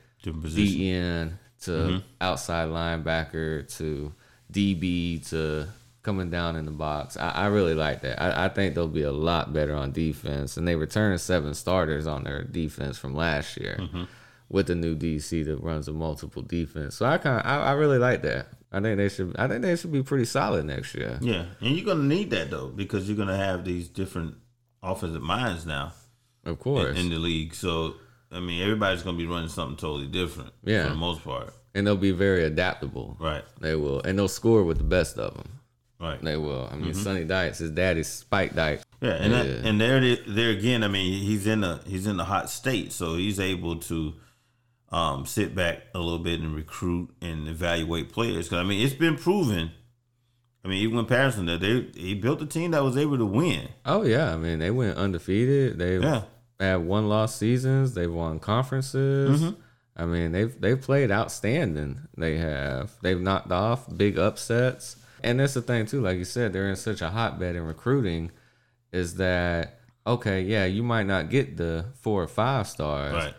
[0.78, 1.32] DN
[1.64, 1.98] to Mm-hmm.
[2.22, 4.14] outside linebacker to
[4.52, 5.68] DB to
[6.04, 7.18] coming down in the box.
[7.18, 8.22] I, I really like that.
[8.22, 12.06] I, I think they'll be a lot better on defense, and they returned seven starters
[12.08, 14.04] on their defense from last year Mm-hmm.
[14.50, 16.96] with the new DC that runs a multiple defense.
[16.96, 18.48] So I kind of I, I really like that.
[18.72, 19.36] I think they should.
[19.38, 21.18] I think they should be pretty solid next year.
[21.22, 24.36] Yeah, and you're gonna need that though because you're gonna have these different
[24.84, 25.94] offensive minds now
[26.46, 27.56] Of course, in the league.
[27.56, 27.96] So
[28.32, 30.52] I mean, everybody's gonna be running something totally different.
[30.64, 30.84] Yeah.
[30.84, 31.54] for the most part.
[31.74, 33.16] and they'll be very adaptable.
[33.20, 33.44] Right.
[33.62, 35.48] They will, and they'll score with the best of them.
[36.00, 36.22] Right.
[36.22, 36.68] They will.
[36.72, 37.02] I mean, mm-hmm.
[37.02, 38.84] Sonny Dykes, his daddy's Spike Dykes.
[39.02, 39.44] Yeah, and Yeah.
[39.44, 42.50] That, and there it- there again, I mean, he's in a he's in a hot
[42.50, 44.14] state, so he's able to
[44.90, 48.48] um, sit back a little bit and recruit and evaluate players.
[48.48, 49.72] Because I mean, it's been proven.
[50.64, 53.26] I mean, even when Patterson did, they he built a team that was able to
[53.26, 53.70] win.
[53.86, 55.78] Oh yeah, I mean they went undefeated.
[55.80, 56.24] They Yeah.
[56.60, 57.94] had one loss seasons.
[57.94, 59.42] They've won conferences.
[59.42, 59.62] Mm-hmm.
[59.96, 62.02] I mean they've they've played outstanding.
[62.18, 64.98] They have they've knocked off big upsets.
[65.24, 66.02] And that's the thing too.
[66.02, 68.32] Like you said, they're in such a hotbed in recruiting.
[68.92, 70.42] Is that okay?
[70.42, 73.14] Yeah, you might not get the four or five stars.
[73.14, 73.34] Right.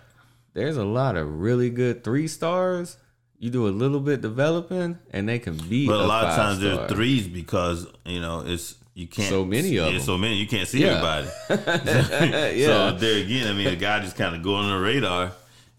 [0.58, 2.96] There's a lot of really good three stars.
[3.38, 5.86] You do a little bit developing, and they can be.
[5.86, 6.76] But a lot of times five-star.
[6.88, 10.00] there's threes because you know it's you can't So many of them.
[10.02, 10.96] so many you can't see Yeah.
[10.96, 11.28] everybody.
[12.58, 12.66] Yeah.
[12.66, 15.30] So there again, I mean, the guy just kind of go on the radar,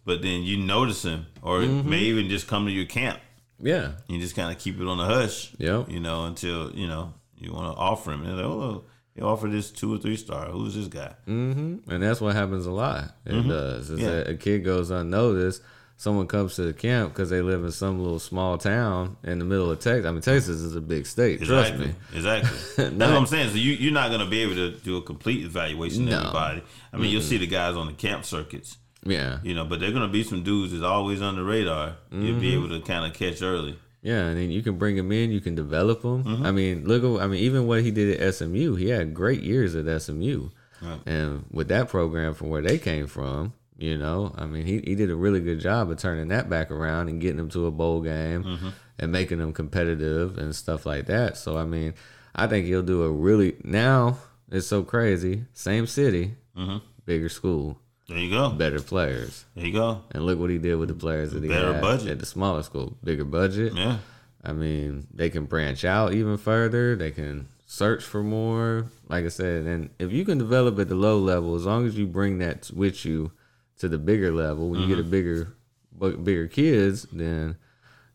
[0.05, 1.89] but then you notice him, or Mm-hmm.
[1.89, 3.19] may even just come to your camp.
[3.61, 3.91] Yeah.
[4.07, 5.51] You just kind of keep it on the hush.
[5.57, 8.23] Yeah, You know, until you know you want to offer him.
[8.23, 8.85] And like, oh,
[9.19, 10.45] they offer this two or three star.
[10.47, 11.13] Who's this guy?
[11.27, 11.89] Mm-hmm.
[11.91, 13.12] And that's what happens a lot.
[13.25, 13.49] It Mm-hmm.
[13.49, 13.89] does.
[13.89, 14.10] Is Yeah.
[14.12, 15.62] that a kid goes unnoticed.
[15.97, 19.43] Someone comes to the camp because they live in some little small town in the
[19.43, 20.05] middle of Texas.
[20.05, 21.41] I mean, Texas is a big state.
[21.41, 21.88] Trust Exactly.
[21.88, 21.93] me.
[22.15, 22.49] Exactly.
[22.77, 23.49] That's what I'm saying.
[23.49, 26.63] So you you're not gonna be able to do a complete evaluation of everybody.
[26.93, 29.39] I mean, you'll see the guys on the camp circuits, Yeah.
[29.43, 31.97] you know, but they're gonna be some dudes that's always on the radar.
[32.13, 32.39] You'll Mm-hmm.
[32.39, 33.77] be able to kind of catch early.
[34.01, 35.29] Yeah, and then you can bring him in.
[35.31, 36.23] You can develop him.
[36.23, 36.45] Mm-hmm.
[36.45, 37.23] I mean, look at.
[37.23, 40.49] I mean, even what he did at SMU, he had great years at SMU,
[40.81, 40.99] Right.
[41.05, 44.95] and with that program from where they came from, you know, I mean, he, he
[44.95, 47.71] did a really good job of turning that back around and getting them to a
[47.71, 48.69] bowl game Mm-hmm.
[48.99, 51.35] and making them competitive and stuff like that.
[51.35, 51.93] So I mean,
[52.33, 53.57] I think he'll do a really.
[53.65, 55.43] Now it's so crazy.
[55.53, 56.77] Same city, Mm-hmm.
[57.05, 58.49] bigger school, There you go.
[58.49, 60.01] better players, There you go.
[60.11, 62.09] and look what he did with the players that he Better had budget.
[62.09, 63.73] at the smaller school, bigger budget.
[63.75, 63.99] Yeah.
[64.43, 66.95] I mean, they can branch out even further.
[66.95, 68.87] They can search for more.
[69.07, 71.97] Like I said, and if you can develop at the low level, as long as
[71.97, 73.31] you bring that with you
[73.79, 75.11] to the bigger level, when you get a mm-hmm.
[75.11, 77.57] bigger, bigger kids, then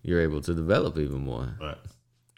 [0.02, 1.56] you're able to develop even more.
[1.60, 1.78] Right.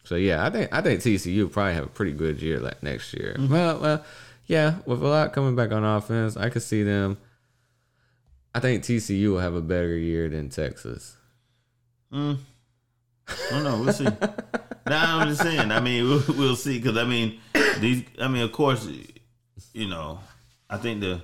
[0.03, 2.81] So yeah, I think I think TCU will probably have a pretty good year like
[2.81, 3.35] next year.
[3.37, 3.53] Mm-hmm.
[3.53, 4.05] Well, well,
[4.45, 7.17] yeah, with a lot coming back on offense, I could see them.
[8.57, 11.15] I think TCU will have a better year than Texas.
[12.11, 12.39] Mm.
[13.27, 13.81] I don't know.
[13.83, 14.05] We'll see.
[14.05, 14.17] nah,
[14.87, 15.71] I'm just saying.
[15.71, 16.79] I mean, we'll, we'll see.
[16.79, 17.39] Because I mean,
[17.79, 18.03] these.
[18.19, 18.89] I mean, of course,
[19.73, 20.21] you know,
[20.71, 21.21] I think the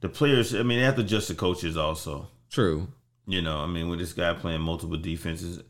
[0.00, 0.52] the players.
[0.52, 2.26] I mean, they have to adjust the coaches also.
[2.50, 2.88] True.
[3.28, 5.62] You know, I mean, with this guy playing multiple defenses,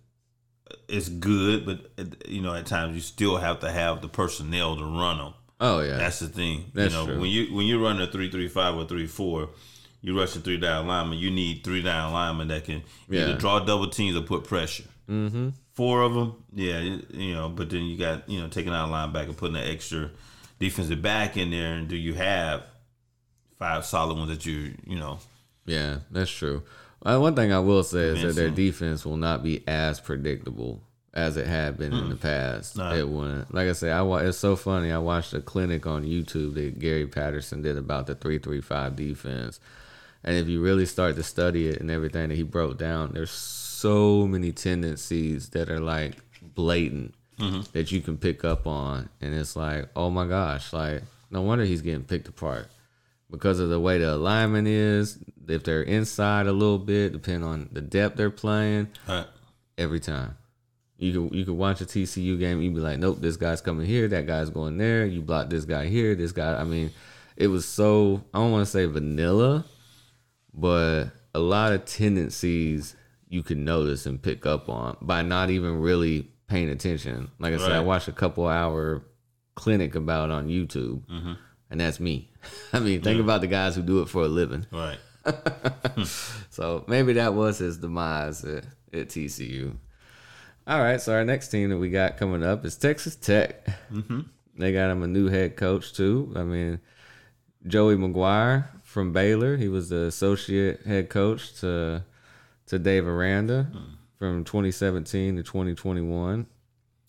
[0.89, 1.91] it's good, but
[2.27, 5.35] you know, at times you still have to have the personnel to run them.
[5.61, 5.99] Oh yeah.
[5.99, 6.71] That's the thing.
[6.73, 7.21] That's you know, true.
[7.21, 9.51] when you when you run a three three five or three four,
[10.03, 11.19] you rush a three down lineman.
[11.19, 14.85] You need three down linemen that can either draw double teams or put pressure.
[15.09, 15.51] mm-hmm.
[15.75, 17.49] Four of them, yeah, you know.
[17.49, 20.11] But then you got you know taking out a linebacker, and putting an extra
[20.59, 22.65] defensive back in there, and do you have
[23.59, 25.19] five solid ones that you you know?
[25.65, 26.63] Yeah, that's true.
[27.03, 30.83] Uh, one thing I will say is that their defense will not be as predictable
[31.15, 32.77] as it had been in the past.
[32.77, 32.95] Nah.
[32.95, 33.53] It wouldn't.
[33.55, 34.93] Like I say, I wa- it's so funny.
[34.93, 38.97] I watched a clinic on YouTube that Gary Patterson did about the three three five
[38.97, 39.61] defense,
[40.25, 43.31] and if you really start to study it and everything that he broke down, there's
[43.31, 47.63] so many tendencies that are like blatant mm-hmm.
[47.73, 51.65] that you can pick up on, and it's like, oh my gosh, like no wonder
[51.65, 52.69] he's getting picked apart
[53.31, 55.19] because of the way the alignment is.
[55.49, 59.27] If they're inside a little bit, depending on the depth they're playing, Right.
[59.79, 60.37] every time.
[60.99, 63.87] You can you can watch a TCU game, you'd be like, nope, this guy's coming
[63.87, 65.07] here, that guy's going there.
[65.07, 66.61] You block this guy here, this guy.
[66.61, 66.91] I mean,
[67.37, 69.65] it was so I don't want to say vanilla,
[70.53, 72.97] but a lot of tendencies
[73.29, 77.31] you can notice and pick up on by not even really paying attention.
[77.39, 79.03] Like I said, I watched a couple hour
[79.55, 81.03] clinic about on YouTube,
[81.71, 82.31] and that's me.
[82.73, 84.67] I mean, think about the guys who do it for a living.
[84.71, 84.99] Right.
[86.61, 89.77] So maybe that was his demise at, at TCU.
[90.67, 93.65] All right, so our next team that we got coming up is Texas Tech.
[93.91, 94.21] Mm-hmm.
[94.59, 96.33] They got him a new head coach too.
[96.37, 96.81] I mean,
[97.67, 99.57] Joey McGuire from Baylor.
[99.57, 102.05] He was the associate head coach to
[102.67, 103.95] to Dave Aranda hmm.
[104.19, 106.47] from 2017 to 2021.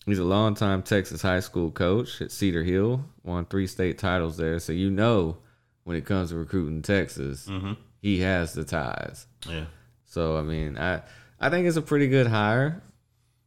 [0.06, 3.04] He's a longtime Texas high school coach at Cedar Hill.
[3.24, 5.38] Won three state titles there, so you know
[5.84, 7.72] when it comes to recruiting Texas, mm-hmm.
[8.00, 9.26] he has the ties.
[9.48, 9.64] Yeah.
[10.04, 11.02] So I mean, I
[11.40, 12.80] I think it's a pretty good hire.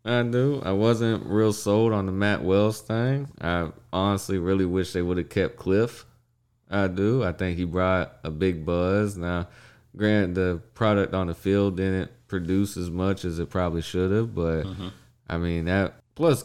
[0.04, 0.62] I do.
[0.64, 3.30] I wasn't real sold on the Matt Wells thing.
[3.40, 6.06] I honestly really wish they would have kept Cliff.
[6.76, 7.24] I do.
[7.24, 9.16] I think he brought a big buzz.
[9.16, 9.48] Now,
[9.96, 14.36] grant the product on the field didn't produce as much as it probably should have,
[14.36, 14.90] but mm-hmm.
[15.30, 15.96] I mean that.
[16.16, 16.44] Plus,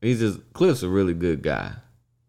[0.00, 1.72] he's just Cliff's a really good guy.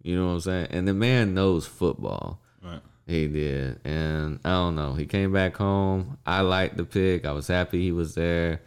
[0.02, 0.68] You know what I'm saying?
[0.72, 2.42] And the man knows football.
[2.64, 2.82] Right.
[3.08, 3.80] He did.
[3.86, 4.94] And I don't know.
[4.94, 6.18] He came back home.
[6.26, 7.26] I liked the pick.
[7.26, 8.62] I was happy he was there.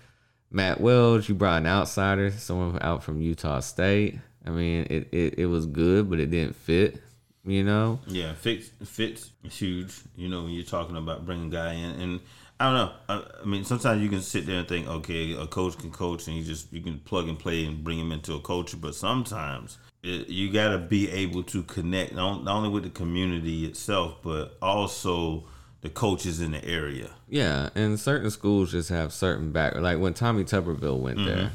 [0.51, 4.19] Matt Welch, you brought an outsider, someone out from Utah State.
[4.45, 7.01] I mean, it, it, it was good, but it didn't fit,
[7.45, 8.01] you know?
[8.07, 10.01] Yeah, fits fits is huge.
[10.17, 12.21] You know, when you're talking about bringing a guy in, and
[12.59, 12.93] I don't know.
[13.09, 16.27] I, I mean, sometimes you can sit there and think, okay, a coach can coach,
[16.29, 18.77] and you just you can plug and play and bring him into a culture.
[18.77, 22.91] But sometimes it, you got to be able to connect not, not only with the
[22.91, 25.45] community itself, but also
[25.81, 27.11] the coaches in the area.
[27.29, 29.75] Yeah, and certain schools just have certain back.
[29.77, 31.27] Like when Tommy Tuberville went mm-hmm.
[31.27, 31.51] there,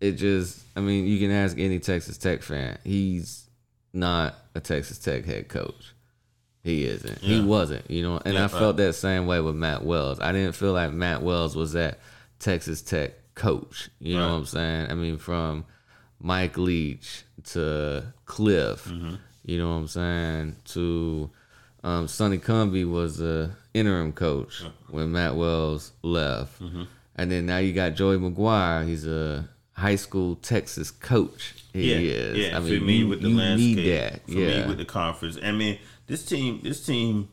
[0.00, 0.60] it just.
[0.76, 2.78] I mean, you can ask any Texas Tech fan.
[2.84, 3.48] He's
[3.92, 5.94] not a Texas Tech head coach.
[6.62, 7.18] He isn't.
[7.18, 7.90] He wasn't.
[7.90, 8.50] You know, and Yeah, I right.
[8.50, 10.20] felt that same way with Matt Wells.
[10.20, 11.98] I didn't feel like Matt Wells was that
[12.38, 13.90] Texas Tech coach.
[13.98, 14.90] You know what I'm saying?
[14.90, 15.64] I mean, from
[16.20, 19.14] Mike Leach to Cliff Mm-hmm.
[19.44, 20.56] You know what I'm saying?
[20.66, 21.30] To
[21.82, 26.82] um, Sonny Cumbie was the interim coach when Matt Wells left, Mm-hmm.
[27.16, 28.86] and then now you got Joey McGuire.
[28.86, 31.54] He's a high school Texas coach.
[31.72, 32.36] He yeah, is.
[32.38, 32.58] yeah.
[32.58, 34.26] I for mean, me, you, with the landscape, need that.
[34.26, 35.38] for yeah, me with the conference.
[35.42, 37.28] I mean, this team, this team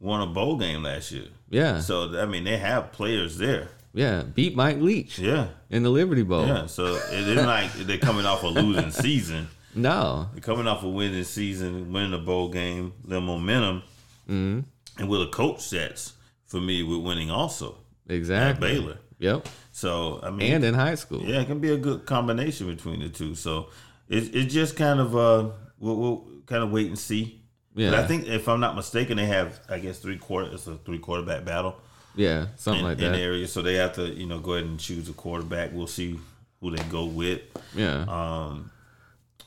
[0.00, 1.28] won a bowl game last year.
[1.48, 3.68] yeah, So I mean, they have players there.
[3.94, 4.22] yeah.
[4.22, 6.46] Beat Mike Leach Yeah, in the Liberty Bowl.
[6.46, 6.66] yeah.
[6.66, 9.48] So it isn't like they're coming off a losing season.
[9.74, 13.82] No, They're coming off a winning season, winning a bowl game, little momentum,
[14.28, 14.60] Mm-hmm.
[15.00, 16.14] and with a coach that's
[16.46, 17.76] for me with winning also
[18.08, 18.68] at exactly.
[18.72, 18.98] Baylor.
[19.18, 21.22] Yep, So I mean, and in high school.
[21.22, 23.34] Yeah, it can be a good combination between the two.
[23.34, 23.70] So
[24.08, 27.40] it's it's just kind of uh we'll, we'll kind of wait and see.
[27.74, 27.90] Yeah.
[27.90, 30.76] But I think if I'm not mistaken, they have I guess three quarter it's a
[30.78, 31.76] three quarterback battle
[32.14, 33.16] Yeah, something in, like in that.
[33.18, 33.46] the area.
[33.48, 35.70] So they have to you know go ahead and choose a quarterback.
[35.72, 36.18] We'll see
[36.60, 37.40] who they go with.
[37.74, 38.70] Yeah, Um,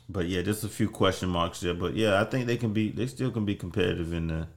[0.07, 1.73] but yeah, just a few question marks there.
[1.75, 4.47] But yeah, I think they can be they still can be competitive in the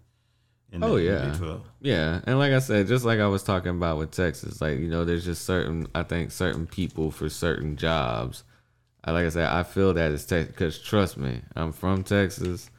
[0.75, 1.59] Oh, the Oh, yeah.
[1.81, 4.89] Yeah, and like I said, just like I was talking about with Texas, like you
[4.89, 8.45] know, there's just certain I think certain people for certain jobs.
[9.05, 12.71] I like I said, I feel that it's Texas because trust me, I'm from Texas,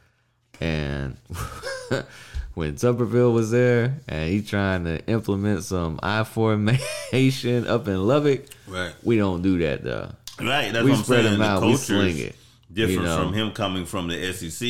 [0.60, 1.16] and
[2.54, 8.46] when Tuberville was there and he trying to implement some I formation up in Lubbock,
[8.66, 8.94] Right.
[9.02, 10.10] we don't do that though.
[10.40, 10.72] Right.
[10.72, 11.38] That's We what I'm spread saying.
[11.38, 12.36] them The out, sling it,
[12.72, 13.18] Different you know?
[13.18, 14.66] from him coming from the SEC.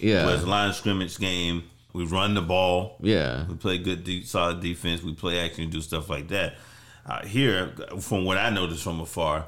[0.00, 0.28] Yeah.
[0.30, 1.64] It's line scrimmage game.
[1.92, 2.96] We run the ball.
[3.00, 5.02] Yeah, We play good, deep, solid defense.
[5.02, 6.54] We play action and do stuff like that.
[7.06, 9.46] Uh, here, from what I noticed from afar,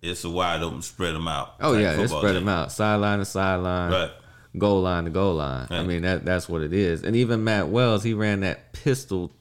[0.00, 1.58] it's a wide open, spread them out.
[1.58, 1.64] Mm.
[1.64, 3.90] oh yeah, they spread them out, sideline to sideline.
[3.90, 4.10] Right.
[4.56, 5.66] goal line to goal line.
[5.70, 7.02] I mean that that's what it is.
[7.02, 9.32] And even Matt Wells, he ran that pistol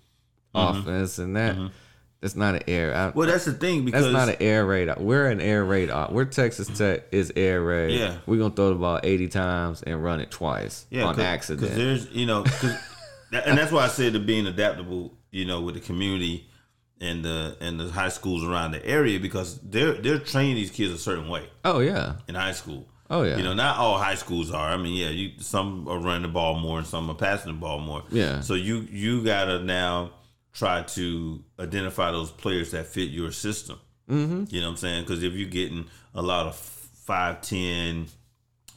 [0.54, 0.80] Mm-hmm.
[0.80, 1.56] offense, and that
[2.22, 2.96] it's not an air.
[2.96, 4.90] I, Well, that's the thing because that's not an air raid.
[4.98, 5.90] We're an air raid.
[6.12, 8.00] We're Texas Tech is air raid.
[8.00, 8.18] Yeah.
[8.28, 11.62] we're gonna throw the ball eighty times and run it twice yeah, on cause, accident.
[11.62, 12.46] Because there's, you know,
[13.34, 16.48] and that's why I said to being adaptable, you know, with the community
[17.00, 20.94] and the and the high schools around the area because they're they're training these kids
[20.94, 21.50] a certain way.
[21.66, 22.88] oh yeah, in high school.
[23.10, 23.36] Oh, yeah.
[23.36, 24.70] You know, not all high schools are.
[24.70, 27.60] I mean, yeah, you some are running the ball more and some are passing the
[27.60, 28.04] ball more.
[28.10, 28.40] Yeah.
[28.40, 30.12] So you you gotta now
[30.54, 33.80] try to identify those players that fit your system.
[34.10, 34.44] Mm-hmm.
[34.50, 35.04] You know what I'm saying?
[35.04, 38.08] Because if you're getting a lot of five ten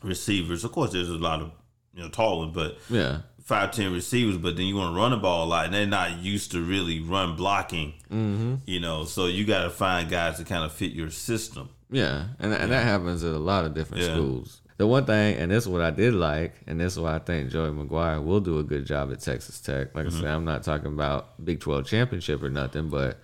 [0.02, 1.50] receivers, of course there's a lot of
[1.94, 5.10] you know tall ones, but yeah, five ten receivers, but then you want to run
[5.10, 7.94] the ball a lot, and they're not used to really run blocking.
[8.10, 8.54] Mm-hmm.
[8.66, 11.68] You know, so you got to find guys that kind of fit your system.
[11.90, 14.14] yeah, and and that happens at a lot of different Yeah.
[14.14, 14.60] schools.
[14.76, 17.18] The one thing, and this is what I did like, and this is why I
[17.20, 19.94] think Joey McGuire will do a good job at Texas Tech.
[19.94, 20.16] Like Mm-hmm.
[20.16, 23.18] I said, I'm not talking about Big 12 championship or nothing, but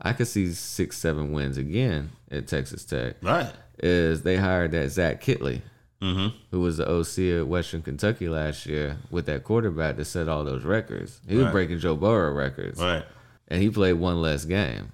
[0.00, 3.16] I could see six, seven wins again at Texas Tech.
[3.22, 3.52] Right.
[3.78, 5.60] Is they hired that Zach Kittley,
[6.02, 6.36] Mm-hmm.
[6.50, 10.44] who was the OC at Western Kentucky last year with that quarterback that set all
[10.44, 11.20] those records.
[11.26, 11.52] He was Right.
[11.52, 13.04] breaking Joe Burrow records Right.
[13.48, 14.92] and he played one less game.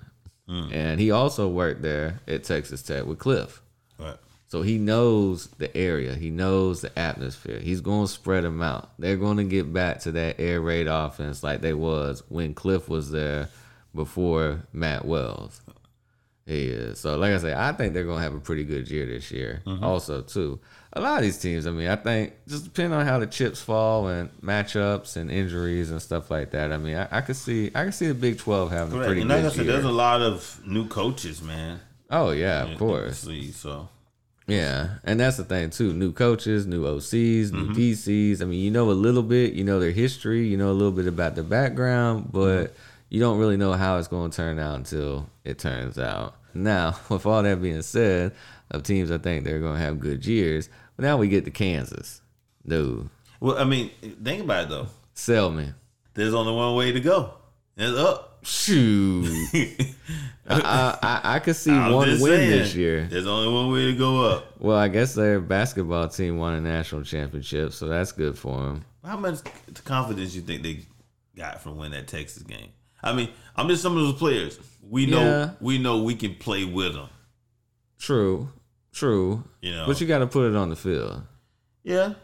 [0.49, 0.69] Hmm.
[0.73, 3.61] And he also worked there at Texas Tech with Cliff.
[4.51, 6.15] So he knows the area.
[6.17, 7.61] He knows the atmosphere.
[7.61, 8.91] He's going to spread them out.
[8.99, 12.89] They're going to get back to that air raid offense like they was when Cliff
[12.89, 13.49] was there
[13.95, 15.61] before Matt Wells.
[16.47, 16.99] He is.
[16.99, 19.31] So like I say, I think they're going to have a pretty good year this
[19.31, 19.63] year.
[19.67, 19.85] Mm-hmm.
[19.85, 20.59] Also, too.
[20.95, 23.63] A lot of these teams, I mean, I think just depending on how the chips
[23.63, 26.73] fall and matchups and injuries and stuff like that.
[26.73, 29.21] I mean, I, I could see I could see the Big Twelve having a pretty
[29.21, 29.73] And like good I said, year.
[29.75, 31.79] there's a lot of new coaches, man.
[32.11, 33.19] oh yeah, of course.
[33.55, 33.89] so
[34.51, 35.93] Yeah, and that's the thing too.
[35.93, 37.73] New coaches, new OCs, new Mm-hmm.
[37.75, 38.43] PCs.
[38.43, 40.93] I mean, you know a little bit, you know their history, you know a little
[40.93, 42.73] bit about their background, but Mm-hmm.
[43.11, 46.35] you don't really know how it's going to turn out until it turns out.
[46.55, 48.33] Now, with all that being said,
[48.71, 51.51] of teams I think they're going to have good years, but now we get to
[51.51, 52.21] Kansas.
[52.67, 53.09] Dude,
[53.41, 53.91] well, I mean,
[54.23, 54.87] think about it though.
[55.15, 55.73] sell me.
[56.15, 57.35] There's only one way to go.
[57.77, 58.30] It's up.
[58.43, 59.27] Shoot,
[60.49, 63.07] I, I I could see I'm one win saying, this year.
[63.11, 64.59] There's only one way to go up.
[64.61, 68.85] Well, I guess their basketball team won a national championship, so that's good for them.
[69.05, 69.39] How much
[69.85, 70.87] confidence you think they
[71.37, 72.69] got from winning that Texas game?
[73.03, 74.59] I mean, I'm just some of those players.
[74.83, 75.51] We know Yeah.
[75.61, 77.09] we know we can play with them.
[77.99, 78.49] True,
[78.93, 79.45] true.
[79.61, 81.23] You know, But you got to put it on the field.
[81.85, 82.15] yeah.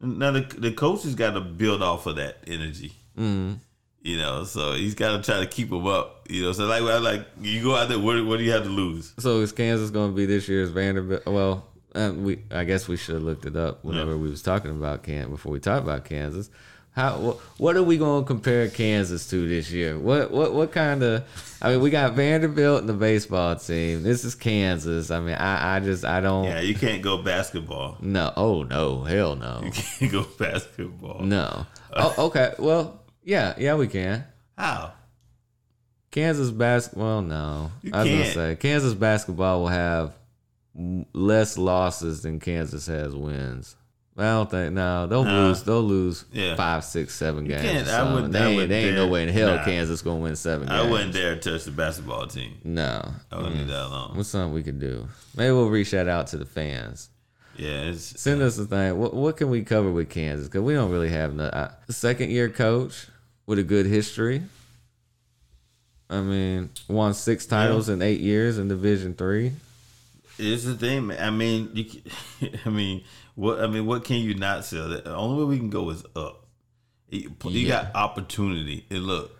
[0.00, 2.92] Now the the coach has got to build off of that energy.
[3.18, 3.58] Mm.
[4.02, 6.26] You know, so he's got to try to keep them up.
[6.30, 7.98] You know, so like I like you go out there.
[7.98, 9.12] What, what do you have to lose?
[9.18, 11.26] So is Kansas going to be this year's Vanderbilt?
[11.26, 14.70] Well, um, we I guess we should have looked it up whenever we was talking
[14.70, 16.50] about Can before we talked about Kansas.
[16.92, 19.98] How what are we going to compare Kansas to this year?
[19.98, 21.24] What what what kind of?
[21.62, 24.02] I mean, we got Vanderbilt and the baseball team.
[24.02, 25.10] This is Kansas.
[25.10, 26.44] I mean, I I just I don't.
[26.44, 27.98] Yeah, you can't go basketball.
[28.00, 28.32] No.
[28.36, 29.02] Oh no.
[29.04, 29.60] Hell no.
[29.64, 31.20] You can't go basketball.
[31.22, 31.66] No.
[31.92, 32.54] Oh, okay.
[32.58, 34.24] Well, yeah, yeah, we can.
[34.56, 34.92] How?
[36.10, 37.20] Kansas basketball.
[37.22, 40.14] No, You I was gonna say Kansas basketball will have
[41.12, 43.76] less losses than Kansas has wins.
[44.16, 44.72] I don't think.
[44.74, 45.48] No, they'll Nah.
[45.48, 45.62] lose.
[45.62, 46.56] They'll lose Yeah.
[46.56, 47.62] five, six, seven games.
[47.62, 49.64] can't- I wouldn't- They I ain't, wouldn't they ain't no way in hell nah.
[49.64, 50.68] Kansas gonna win seven.
[50.68, 50.90] I games.
[50.90, 52.54] wouldn't dare touch the basketball team.
[52.64, 53.12] No.
[53.30, 54.16] I wouldn't leave that alone.
[54.16, 55.06] What's something we could do?
[55.36, 57.10] Maybe we'll reach that out to the fans.
[57.56, 58.98] Yeah, Send us a thing.
[58.98, 60.46] What, what can we cover with Kansas?
[60.48, 63.06] Because we don't really have no uh, second year coach
[63.48, 64.42] with a good history.
[66.10, 69.52] I mean, won six titles in eight years in Division Three.
[70.38, 71.08] it's the thing.
[71.08, 71.18] Man.
[71.22, 71.84] I mean, you.
[71.84, 73.02] Can, I mean,
[73.34, 73.60] what?
[73.60, 74.88] I mean, what can you not sell?
[74.88, 76.44] The only way we can go is up.
[77.10, 77.84] You, Yeah.
[77.84, 78.84] got opportunity.
[78.90, 79.32] And look,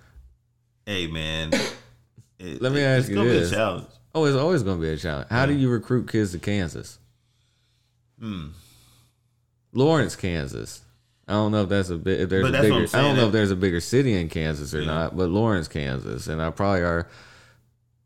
[0.86, 1.52] hey man,
[2.38, 3.50] it- Let me it- ask it's you gonna this.
[3.50, 3.86] Be a challenge.
[4.14, 5.28] Oh, it's always going to be a challenge.
[5.30, 6.98] How do you recruit kids to Kansas?
[8.18, 8.48] Hmm.
[9.72, 10.80] Lawrence, Kansas.
[11.28, 12.20] I don't know if that's a bit.
[12.22, 14.80] If there's a bigger, I don't know if there's a bigger city in Kansas or
[14.80, 14.86] Yeah.
[14.86, 17.06] not, but Lawrence, Kansas, and I probably are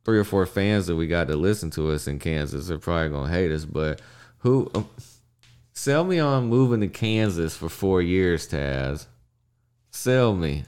[0.05, 3.11] three or four fans that we got to listen to us in Kansas are probably
[3.11, 3.65] gonna hate us.
[3.65, 4.01] But
[4.39, 4.89] who um,
[5.73, 9.07] sell me on moving to Kansas for four years, Taz?
[9.93, 10.65] Sell me.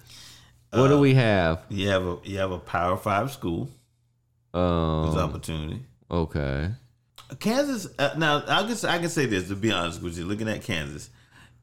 [0.71, 1.63] What do Uh, we have?
[1.69, 3.69] You have a you have a Power Five school.
[4.53, 4.61] Um,
[5.19, 5.83] opportunity.
[6.11, 6.71] okay.
[7.41, 7.89] Kansas.
[7.99, 10.25] Uh, now, I guess I can say this to be honest with you.
[10.25, 11.11] Looking at Kansas,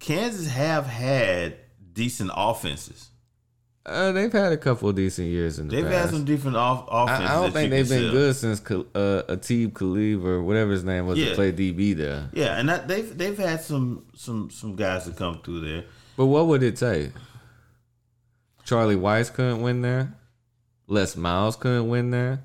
[0.02, 1.56] Kansas have had
[1.94, 3.08] decent offenses.
[3.86, 5.98] Uh, they've had a couple of decent years in the They've past.
[5.98, 7.30] had some different off- offenses.
[7.30, 8.12] I, I don't think they've been sell.
[8.12, 11.34] good since uh, Aqib Talib or whatever his name was to Yeah.
[11.36, 12.30] play DB there.
[12.34, 15.86] Yeah, and that, they've they've had some some some guys to come through there.
[16.16, 17.12] But what would it take?
[18.66, 20.14] Charlie Weis couldn't win there.
[20.88, 22.44] Les Miles couldn't win there.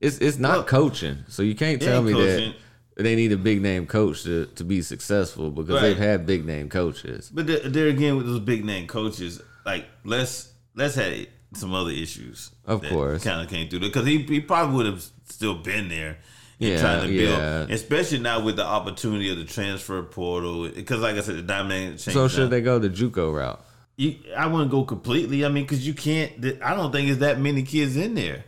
[0.00, 2.50] It's it's not Well, coaching, so you can't tell me coaching.
[2.52, 2.56] that
[2.96, 5.82] they need a big name coach to, to be successful because Right.
[5.82, 7.30] they've had big name coaches.
[7.32, 11.90] But there, there again with those big name coaches, like Les Les had some other
[11.90, 12.50] issues.
[12.66, 13.22] Of course.
[13.24, 16.18] kind of came through because he he probably would have still been there.
[16.60, 17.66] and Yeah, trying to build, yeah.
[17.68, 20.68] especially now with the opportunity of the transfer portal.
[20.68, 22.12] Because, like I said, the dynamic changed.
[22.12, 22.48] So should now.
[22.50, 23.60] they go the JUCO route?
[23.96, 25.44] You, I wouldn't go completely.
[25.44, 26.32] I mean, because you can't.
[26.62, 28.44] I don't think there's that many kids in there.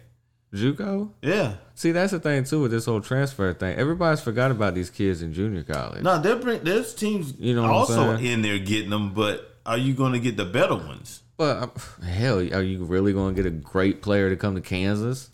[0.55, 1.11] JUCO?
[1.22, 1.55] Yeah.
[1.74, 3.76] See, that's the thing too with this whole transfer thing.
[3.76, 6.03] Everybody's forgot about these kids in junior college.
[6.03, 9.94] No, they're bring, there's teams You know also in there getting them, but are you
[9.94, 11.22] going to get the better ones?
[11.36, 15.30] But hell, are you really going to get a great player to come to Kansas?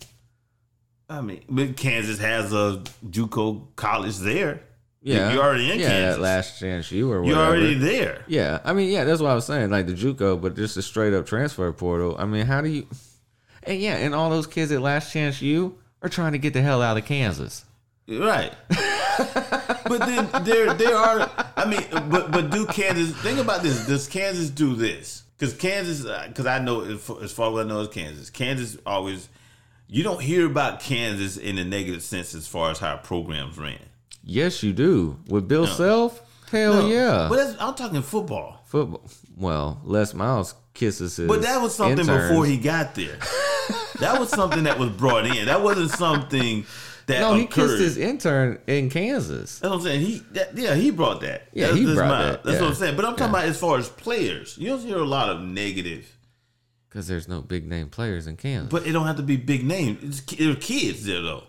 [1.09, 4.61] I mean, but Kansas has a JUCO college there.
[5.01, 6.19] Yeah, you're already in yeah, Kansas.
[6.21, 8.23] Last Chance U or You're already there.
[8.27, 10.81] Yeah, I mean, yeah, that's what I was saying, like the JUCO, but just a
[10.81, 12.15] straight up transfer portal.
[12.17, 12.87] I mean, how do you?
[13.65, 16.61] And yeah, and all those kids at Last Chance U are trying to get the
[16.61, 17.65] hell out of Kansas.
[18.07, 18.53] Right.
[19.85, 24.07] but then there there are I mean but but do Kansas think about this does
[24.07, 27.87] Kansas do this because Kansas uh, because I know as far- as I know is
[27.89, 29.29] Kansas Kansas always
[29.87, 33.79] you don't hear about Kansas in a negative sense as far as how programs ran
[34.23, 36.21] Yes, you do with Bill Self.
[36.49, 39.03] Hell No, yeah, but that's, I'm talking football football.
[39.37, 41.27] Well, Les Miles kisses his.
[41.27, 42.29] but that was something interns.
[42.29, 43.17] before he got there
[43.99, 46.65] that was something that was brought in that wasn't something
[47.05, 47.67] that No, he occurred.
[47.67, 49.59] kissed his intern in Kansas.
[49.59, 50.01] That's what I'm saying.
[50.05, 51.49] He, that, yeah, he brought that.
[51.51, 52.61] Yeah, that's, he brought my- that, That's yeah.
[52.61, 52.95] what I'm saying.
[52.95, 53.39] But I'm talking Yeah.
[53.41, 54.57] about as far as players.
[54.57, 56.09] You don't hear a lot of negative,
[56.87, 58.69] Because there's no big name players in Kansas.
[58.71, 59.97] but it don't have to be big name.
[60.01, 61.43] It's, there are kids there though.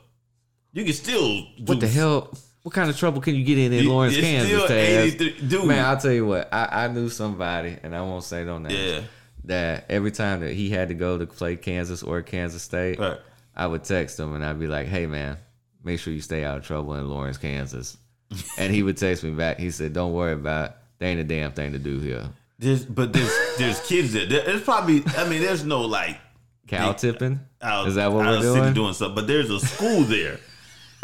[0.72, 1.44] You can still.
[1.64, 2.36] what do- the hell?
[2.64, 4.70] What kind of trouble can you get in in Lawrence, it's Kansas?
[4.70, 5.48] Taz?
[5.50, 5.64] dude.
[5.66, 6.48] Man, I'll tell you what.
[6.50, 8.74] I, I knew somebody, and I won't say no names.
[8.74, 9.00] Yeah.
[9.44, 13.18] That every time that he had to go to play Kansas or Kansas State, Right.
[13.54, 15.36] I would text him and I'd be like, "Hey, man,
[15.84, 17.98] make sure you stay out of trouble in Lawrence, Kansas."
[18.58, 19.58] and he would text me back.
[19.58, 20.70] He said, "Don't worry about.
[20.70, 20.76] It.
[21.00, 24.24] There ain't a damn thing to do here." There's, but there's there's kids there.
[24.24, 25.02] There- There's probably.
[25.18, 26.18] I mean, there's no like.
[26.66, 27.40] Cow tipping?
[27.60, 28.74] Out, Is that what we're of the city doing?
[28.74, 30.40] doing something, but there's a school there.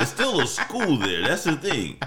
[0.00, 1.22] It's still a school there.
[1.22, 1.98] That's the thing.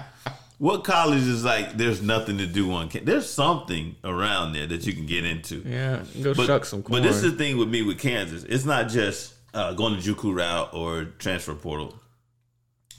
[0.58, 1.76] What college is like?
[1.76, 2.88] There's nothing to do on.
[2.88, 5.62] Can- There's something around there that you can get into.
[5.66, 7.02] Yeah, go But, shuck some corn.
[7.02, 8.44] but this is the thing with me with Kansas.
[8.44, 11.94] It's not just uh, going to JUCO route or transfer portal.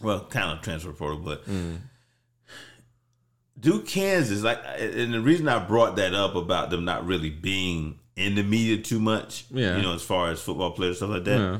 [0.02, 1.78] Well, kind of transfer portal, but Mm.
[3.60, 4.60] do Kansas like?
[4.78, 8.78] And the reason I brought that up about them not really being in the media
[8.78, 9.78] too much, Yeah.
[9.78, 11.40] you know, as far as football players stuff like that.
[11.40, 11.60] Yeah.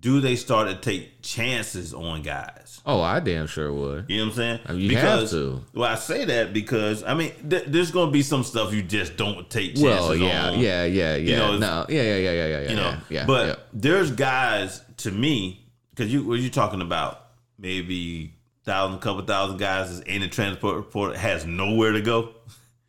[0.00, 2.80] Do they start to take chances on guys?
[2.84, 4.04] Oh, I damn sure would.
[4.08, 4.60] You know what I'm saying?
[4.66, 5.62] I mean, you have to.
[5.72, 8.82] Well, I say that because I mean, th- there's going to be some stuff you
[8.82, 10.58] just don't take chances Well, yeah, on.
[10.60, 11.38] yeah, yeah, yeah.
[11.38, 12.70] know, no, yeah, yeah, yeah, yeah, yeah, yeah.
[12.70, 13.54] You know, yeah, yeah, but yeah.
[13.72, 17.24] there's guys to me because you what you talking about?
[17.58, 18.34] Maybe
[18.64, 22.34] thousand, couple thousand guys is in the transfer portal has nowhere to go.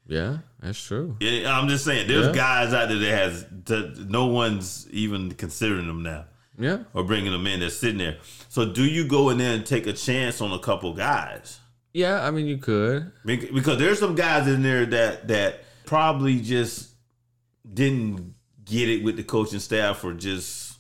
[0.06, 1.16] yeah, that's true.
[1.22, 5.88] Yeah, I'm just saying, there's guys out there that has that no one's even considering
[5.88, 6.26] them now
[6.60, 7.62] Yeah, or bringing them in.
[7.62, 8.18] They're sitting there.
[8.50, 11.60] So do you go in there and take a chance on a couple guys?
[11.94, 12.26] yeah.
[12.26, 13.12] I mean, you could.
[13.26, 16.90] Because there's some guys in there that that probably just
[17.74, 18.36] didn't
[18.66, 20.78] get it with the coaching staff or just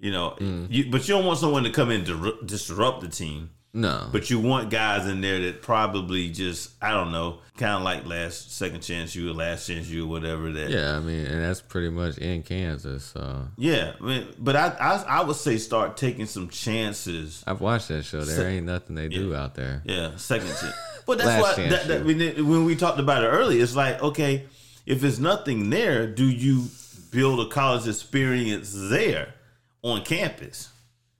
[0.00, 0.36] you know.
[0.40, 0.66] Mm.
[0.70, 3.50] You, but you don't want someone to come in disrupt- disrupt the team.
[3.76, 7.82] No, But you want guys in there that probably just I don't know, kind of
[7.82, 10.70] like last second chance you or Last Chance U or whatever that.
[10.70, 10.96] yeah.
[10.96, 13.04] I mean, and that's pretty much in Kansas.
[13.06, 17.42] So Yeah, I mean, but I, I I would say start taking some chances.
[17.46, 18.22] I've watched that show.
[18.24, 19.82] There Se- ain't nothing they do out there.
[19.84, 20.74] Yeah, second chance.
[21.06, 22.02] But that's why that, that, yeah.
[22.04, 24.44] when, when we talked about it earlier, it's like okay,
[24.86, 26.68] if there's nothing there, do you
[27.10, 29.34] build a college experience there
[29.82, 30.70] on campus?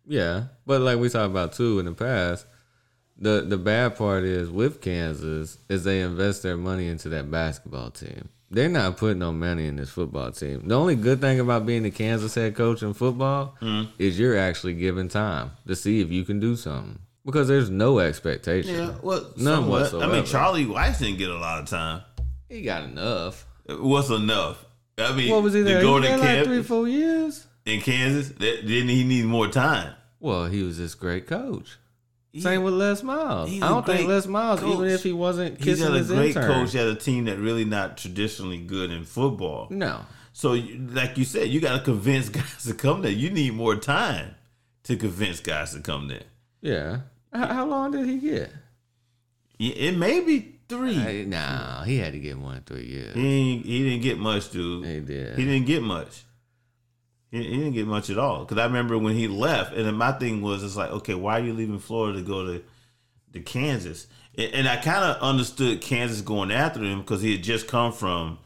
[0.06, 2.46] Yeah, but like we talked about too in the past,
[3.16, 7.90] the the bad part is with Kansas is they invest their money into that basketball
[7.90, 8.28] team.
[8.50, 10.68] They're not putting no money in this football team.
[10.68, 13.90] The only good thing about being the Kansas head coach in football mm-hmm.
[13.98, 17.98] is you're actually given time to see if you can do something because there's no
[17.98, 18.74] expectation.
[18.74, 19.94] Yeah, well, None somewhat.
[19.94, 22.02] I mean, Charlie Weis didn't get a lot of time.
[22.48, 23.46] He got enough.
[23.66, 24.64] What's enough?
[24.98, 25.82] I mean, What was he to there?
[25.82, 27.46] go he to there like camp three, four years.
[27.66, 29.94] In Kansas, that, didn't he need more time?
[30.20, 31.76] Well, he was this great coach.
[32.38, 33.48] Same with Les Miles.
[33.62, 36.50] I don't think Les Miles, even if he wasn't He's kissing got a great intern.
[36.64, 39.68] coach at a team that really not traditionally good in football.
[39.70, 40.00] No,
[40.32, 43.12] So, like you said, you got to convince guys to come there.
[43.12, 44.34] You need more time
[44.84, 46.24] to convince guys to come there.
[46.60, 47.00] yeah.
[47.32, 48.50] How, how long did he get?
[49.58, 50.98] Yeah, It may be three.
[50.98, 53.14] I, nah, he had to get one three years.
[53.14, 54.84] He he didn't get much, dude.
[54.86, 55.36] He did.
[55.38, 56.24] He didn't get much.
[57.34, 58.44] He, he didn't get much at all.
[58.44, 61.40] Because I remember when he left, and then my thing was, it's like, okay, why
[61.40, 62.62] are you leaving Florida to go to,
[63.32, 64.06] to Kansas?
[64.38, 67.92] And, and I kind of understood Kansas going after him because he had just come
[67.92, 68.38] from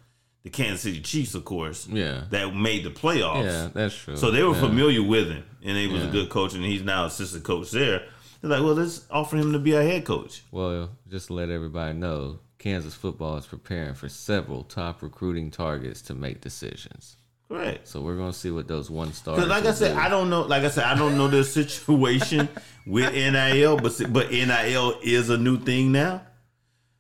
[0.43, 2.25] the Kansas City Chiefs, of course, Yeah.
[2.31, 3.45] that made the playoffs.
[3.45, 4.17] Yeah, that's true.
[4.17, 4.61] So they were yeah.
[4.61, 8.05] familiar with him, and he was a good coach, and he's now assistant coach there.
[8.41, 10.45] They're like, well, let's offer him to be our head coach.
[10.51, 16.01] Well, just to let everybody know, Kansas football is preparing for several top recruiting targets
[16.03, 17.18] to make decisions.
[17.49, 17.89] Correct.
[17.89, 19.37] So we're gonna see what those one stars.
[19.37, 20.43] Because like I said, I don't know.
[20.43, 22.49] Like I said, I don't know the situation
[22.87, 26.23] with NIL, but but NIL is a new thing now.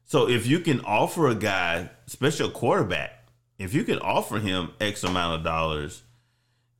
[0.04, 3.28] So if you can offer a guy, especially a quarterback,
[3.58, 6.02] if you can offer him X amount of dollars,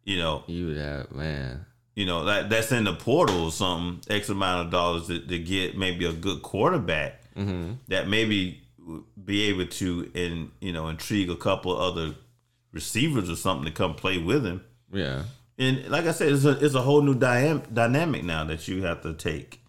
[0.04, 1.66] you know, you would have man.
[1.94, 5.38] you know that that's in the portal or something, X amount of dollars to, to
[5.38, 7.72] get maybe a good quarterback mm-hmm.
[7.88, 8.62] that maybe
[9.22, 12.14] be able to and you know intrigue a couple other
[12.72, 14.62] receivers or something to come play with him.
[14.92, 15.24] Yeah,
[15.58, 18.82] And like I said, it's a it's a whole new dy- dynamic now that you
[18.84, 19.60] have to take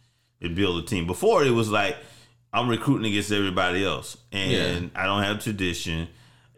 [0.41, 1.05] and build a team.
[1.07, 1.97] Before it was like
[2.53, 6.07] I'm recruiting against everybody else, and I don't have tradition,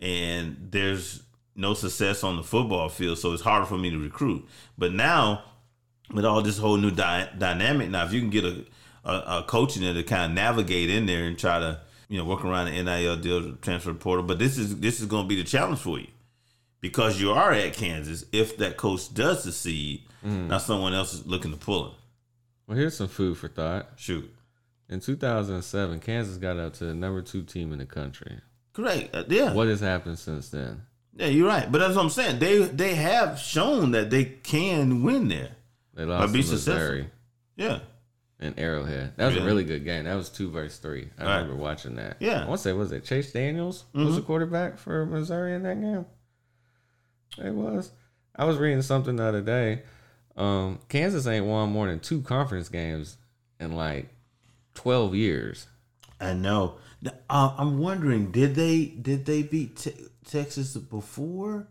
[0.01, 1.23] and there's
[1.55, 4.47] no success on the football field, so it's harder for me to recruit.
[4.77, 5.43] But now,
[6.13, 8.65] with all this whole new dy- dynamic, now if you can get a
[9.03, 12.17] a, a coach in there to kind of navigate in there and try to you
[12.19, 15.27] know work around the NIL deal, transfer portal, but this is this is going to
[15.29, 16.07] be the challenge for you
[16.81, 18.25] because you are at Kansas.
[18.31, 21.95] If that coach does succeed, now someone else is looking to pull him.
[22.67, 23.91] well, here's some food for thought.
[23.95, 24.29] Shoot,
[24.89, 28.39] In 2007, Kansas got up to the number two team in the country.
[28.73, 29.15] correct.
[29.15, 30.81] Uh, yeah, What has happened since then?
[31.15, 31.71] yeah, you're right.
[31.71, 32.39] But that's what I'm saying.
[32.39, 35.51] They they have shown that they can win there.
[35.93, 37.07] They lost be to Missouri
[37.57, 37.79] Yeah,
[38.39, 39.13] and Arrowhead.
[39.17, 39.47] That was a Really?
[39.47, 40.05] really good game.
[40.05, 41.09] That was two versus three.
[41.17, 41.35] I Right.
[41.41, 42.17] remember watching that.
[42.21, 42.35] Yeah.
[42.35, 42.43] Mm-hmm.
[42.43, 45.81] I want to say was it Chase Daniels was the quarterback for Missouri in that
[45.81, 46.05] game.
[47.37, 47.91] It was.
[48.35, 49.83] I was reading something the other day.
[50.37, 53.17] Um, Kansas ain't won more than two conference games
[53.59, 54.09] in like
[54.73, 55.67] twelve years.
[56.19, 56.75] I know.
[57.29, 61.67] Uh, I'm wondering, did they did they beat te- Texas before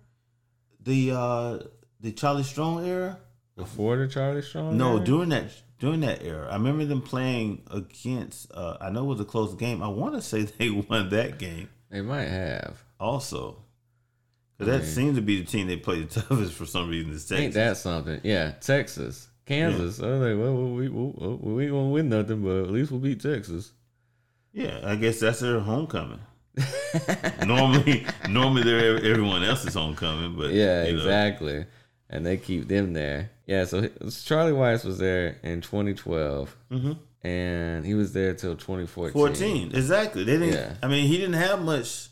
[0.83, 1.59] the uh
[2.01, 3.19] the Charlie Strong era?
[3.57, 4.77] Before the Charlie Strong?
[4.77, 5.05] No, era?
[5.05, 8.51] during that during that era, I remember them playing against.
[8.53, 9.83] Uh, I know it was a close game.
[9.83, 12.83] I want to say they won that game they might have.
[12.99, 13.57] also.
[14.61, 17.13] That seems to be the team they play the toughest for some reason.
[17.13, 18.21] Is Ain't that something?
[18.23, 20.01] Yeah, Texas, Kansas.
[20.01, 23.01] I was like, well, we we we ain't gonna win nothing, but at least we'll
[23.01, 23.73] beat Texas.
[24.53, 26.21] Yeah, I guess that's their homecoming.
[27.47, 30.99] normally, normally they're everyone else's homecoming, but Yeah, you know.
[30.99, 31.67] exactly.
[32.13, 33.31] And they keep them there.
[33.47, 33.89] Yeah, so
[34.25, 36.93] Charlie Weis was there in 2012, Mm-hmm.
[37.27, 39.13] and he was there till 2014.
[39.13, 40.25] 14, exactly.
[40.25, 40.55] They didn't.
[40.55, 40.75] Yeah.
[40.83, 42.09] I mean, he didn't have much.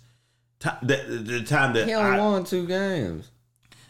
[0.60, 3.30] The, the time that He only I, won two games.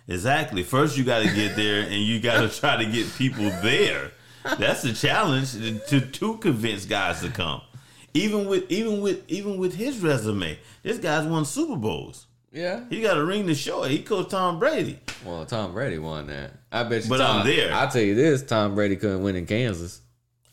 [0.07, 0.63] exactly.
[0.63, 4.13] First, you got to get there, and you got to try to get people there.
[4.59, 5.53] That's the challenge
[5.89, 7.61] to to convince guys to come.
[8.15, 12.27] Even with even with even with his resume, this guy's won Super Bowls.
[12.51, 12.85] Yeah.
[12.89, 13.91] He got a ring to show it.
[13.91, 14.99] He coached Tom Brady.
[15.25, 16.53] Well, Tom Brady won that.
[16.73, 17.11] I bet you.
[17.11, 17.73] But Tom, I'm there.
[17.75, 20.01] I'll tell you this: Tom Brady couldn't win in Kansas.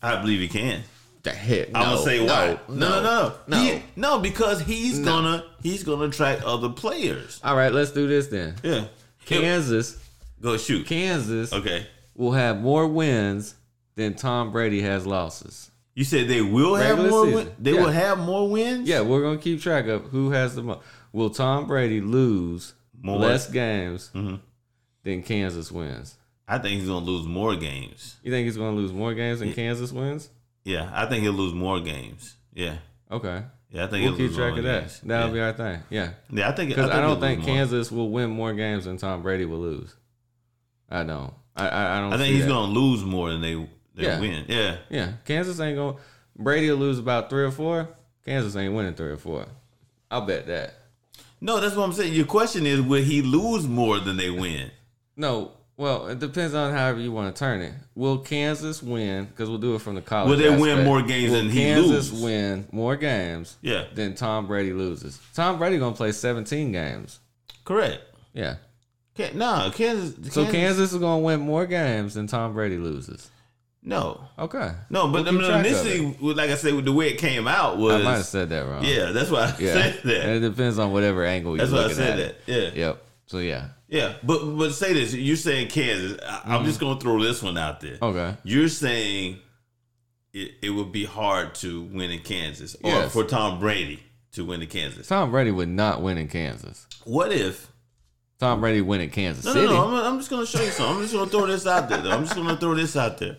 [0.02, 0.82] I believe he can.
[1.26, 2.56] The heck, I'm gonna say why.
[2.68, 3.56] No, No, no, no, no.
[3.60, 5.04] He- no, because he's No.
[5.06, 7.40] gonna he's gonna attract other players.
[7.42, 8.54] All right, let's do this then.
[8.62, 8.84] Yeah.
[9.24, 9.98] Kansas,
[10.40, 10.86] Go shoot.
[10.86, 11.84] Kansas Okay.
[12.14, 13.56] will have more wins
[13.96, 15.68] than Tom Brady has losses.
[15.96, 17.24] You said they will have more.
[17.24, 17.34] season.
[17.34, 17.80] Win- they Yeah.
[17.80, 18.88] will have more wins.
[18.88, 20.80] Yeah, we're gonna keep track of who has the most.
[21.12, 23.18] Will Tom Brady lose More.
[23.18, 24.38] less games Mhm.
[25.02, 26.14] than Kansas wins?
[26.46, 28.14] I think he's gonna lose more games.
[28.22, 30.28] You think he's gonna lose more games than Kansas wins?
[30.66, 32.36] Yeah, I think he'll lose more games.
[32.52, 32.76] Yeah,
[33.10, 34.80] Okay, yeah, I think we'll he'll keep lose track more of that.
[34.80, 35.00] games.
[35.04, 35.32] That'll yeah.
[35.34, 35.82] be our thing.
[35.90, 37.46] Yeah, Yeah, I think because I, he'll don't think more.
[37.48, 39.94] Kansas will win more games than Tom Brady will lose.
[40.90, 41.32] I don't.
[41.56, 42.12] I I, I don't.
[42.12, 42.48] I think he's that.
[42.50, 43.54] gonna lose more than they
[43.94, 44.20] they Yeah.
[44.20, 44.44] win.
[44.48, 45.96] Yeah, Yeah, Kansas ain't going.
[45.96, 46.02] to
[46.38, 47.88] Brady will lose about three or four.
[48.24, 49.46] Kansas ain't winning three or four.
[50.10, 50.74] I'll bet that.
[51.40, 52.12] no, that's what I'm saying.
[52.12, 54.70] Your question is, will he lose more than they win?
[55.16, 57.72] No, well, it depends on however you want to turn it.
[57.94, 59.26] Will Kansas win?
[59.26, 60.30] Because we'll do it from the college.
[60.30, 62.22] Will they win more games Will than he Kansas lose?
[62.22, 65.18] win more games Yeah, than Tom Brady loses?
[65.34, 67.18] Tom Brady gonna play 17 games.
[67.64, 68.02] correct.
[68.32, 68.56] Yeah.
[69.16, 70.32] Can, no, Kansas.
[70.34, 73.30] So Kansas is gonna win more games than Tom Brady loses.
[73.82, 74.72] No, Okay.
[74.90, 77.78] no, but We'll I mean, initially, like I said, with the way it came out
[77.78, 78.84] was I might have said that wrong.
[78.84, 79.12] yeah.
[79.12, 79.72] That's why I Yeah.
[79.74, 80.20] said that.
[80.22, 82.46] And it depends on whatever angle you're That's why I said at.
[82.46, 82.52] that.
[82.52, 82.74] it.
[82.76, 82.86] Yeah.
[82.88, 83.02] Yep.
[83.26, 83.68] So yeah.
[83.88, 85.14] Yeah, but but say this.
[85.14, 86.18] You're saying Kansas.
[86.26, 86.88] I, I'm just mm-hmm.
[86.88, 87.98] gonna throw this one out there.
[88.02, 88.36] Okay.
[88.42, 89.38] You're saying
[90.32, 93.12] it, it would be hard to win in Kansas, or Yes.
[93.12, 95.06] for Tom Brady to win in Kansas.
[95.08, 96.86] Tom Brady would not win in Kansas.
[97.04, 97.70] What if?
[98.38, 99.66] Tom Brady win in Kansas No, City.
[99.66, 99.96] no, no.
[99.96, 100.96] I'm, I'm just gonna show you something.
[100.96, 102.02] I'm just gonna throw this out there.
[102.02, 102.10] Though.
[102.10, 103.38] I'm just gonna throw this out there.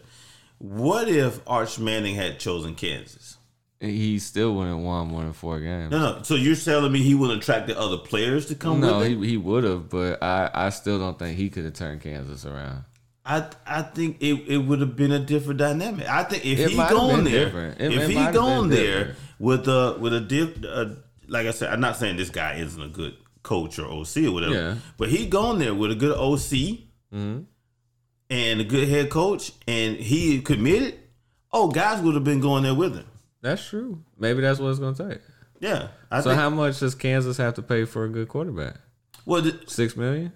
[0.60, 3.37] What if Arch Manning had chosen Kansas?
[3.80, 5.92] He still wouldn't won more than four games.
[5.92, 6.24] No, no.
[6.24, 9.38] So you're telling me he would attract the other players to come No, he, he
[9.38, 12.84] would have, but I, I still don't think he could have turned Kansas around.
[13.24, 16.08] I I think it, it would have been a different dynamic.
[16.10, 17.48] I think if It he gone there.
[17.78, 19.20] It- if it he gone there different.
[19.40, 20.86] with a with a diff, uh,
[21.28, 24.32] like I said, I'm not saying this guy isn't a good coach or OC or
[24.32, 24.76] whatever, Yeah.
[24.98, 26.80] but he gone there with a good OC
[27.12, 27.40] hmm
[28.30, 30.96] and a good head coach, and he committed.
[31.54, 33.06] Oh, guys would have been going there with him.
[33.48, 34.04] That's true.
[34.20, 35.22] Maybe that's what it's going to take.
[35.60, 36.40] Yeah, I So think.
[36.40, 38.76] how much does Kansas have to pay for a good quarterback?
[39.26, 40.32] well, the, Six million?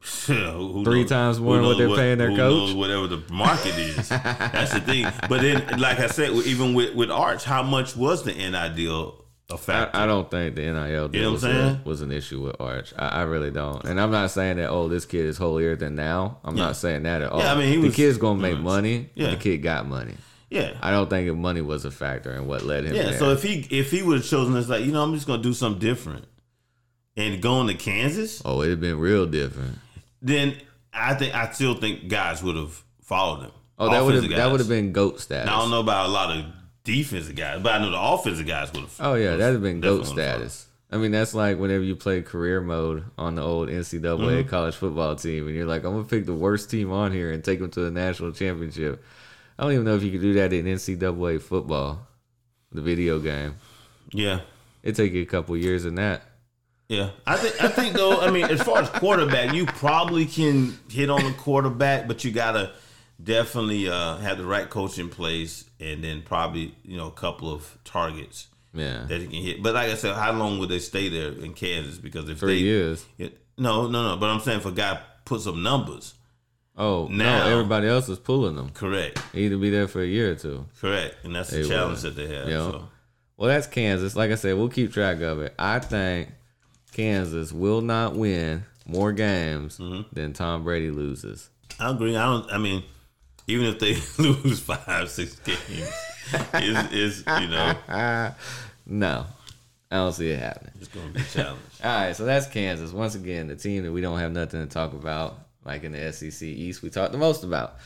[0.00, 2.74] Three knows- times more than what they're paying their coach?
[2.74, 4.08] whatever the market is.
[4.08, 5.06] That's the thing.
[5.28, 9.24] But then, like I said, even with with Arch, how much was the NIL deal
[9.50, 9.96] a I, factor?
[9.96, 12.92] I don't think the NIL You know deal was, a, was an issue with Arch.
[12.98, 13.84] I, I really don't.
[13.84, 16.38] And I'm not saying that, oh, this kid is holier than now.
[16.42, 16.64] I'm Yeah.
[16.66, 17.38] not saying that at all.
[17.40, 19.10] Yeah, I mean, he the kid's going to make money.
[19.14, 19.30] Yeah.
[19.30, 20.14] The kid got money.
[20.52, 23.04] Yeah, I don't think money was a factor in what led him yeah.
[23.04, 23.18] there.
[23.18, 25.42] So if he if he would have chosen this, like you know, I'm just gonna
[25.42, 26.26] do something different,
[27.16, 29.78] and going to Kansas, oh, it'd been real different.
[30.20, 30.56] then
[30.92, 33.52] I think I still think guys would have followed him.
[33.78, 35.46] Oh, that would have that would have been goat status.
[35.46, 36.44] Now, I don't know about a lot of
[36.84, 38.96] defensive guys, but I know the offensive guys would have.
[39.00, 40.66] Oh yeah, that'd have been goat status.
[40.90, 44.48] I mean, that's like whenever you play career mode on the old NCAA Mm-hmm.
[44.50, 47.42] college football team, and you're like, I'm gonna pick the worst team on here and
[47.42, 49.02] take them to the national championship.
[49.62, 52.04] I don't even know if you could do that in NCAA football,
[52.72, 53.54] the video game.
[54.10, 54.40] Yeah,
[54.82, 56.22] It take you a couple years in that.
[56.88, 58.20] Yeah, I think I think though.
[58.20, 62.32] I mean, as far as quarterback, you probably can hit on the quarterback, but you
[62.32, 62.72] gotta
[63.22, 67.54] definitely uh, have the right coach in place, and then probably you know a couple
[67.54, 69.62] of targets Yeah, that you can hit.
[69.62, 71.98] But like I said, how long would they stay there in Kansas?
[71.98, 73.06] Because if three they years.
[73.16, 74.16] It, no, no, no.
[74.16, 76.14] But I'm saying if a guy puts up numbers,
[76.76, 78.70] Oh Now- no, everybody else is pulling them.
[78.70, 80.66] correct, Either be there for a year or two.
[80.80, 82.10] correct, and that's the challenge will.
[82.12, 82.48] that they have.
[82.48, 82.70] Yeah.
[82.70, 82.88] So.
[83.36, 84.14] Well, that's Kansas.
[84.16, 85.54] Like I said, we'll keep track of it.
[85.58, 86.28] I think
[86.92, 90.02] Kansas will not win more games Mm-hmm.
[90.14, 91.50] than Tom Brady loses.
[91.80, 92.16] I agree.
[92.16, 92.50] I don't.
[92.52, 92.82] I mean,
[93.48, 95.92] even if they lose five, six games,
[96.54, 97.74] is is you know
[98.86, 99.26] No,
[99.90, 100.72] I don't see it happening.
[100.78, 101.60] it's going to be a challenge.
[101.84, 102.92] All right, so that's Kansas.
[102.92, 106.12] Once again, the team that we don't have nothing to talk about, like in the
[106.12, 107.76] SEC East, we talk the most about.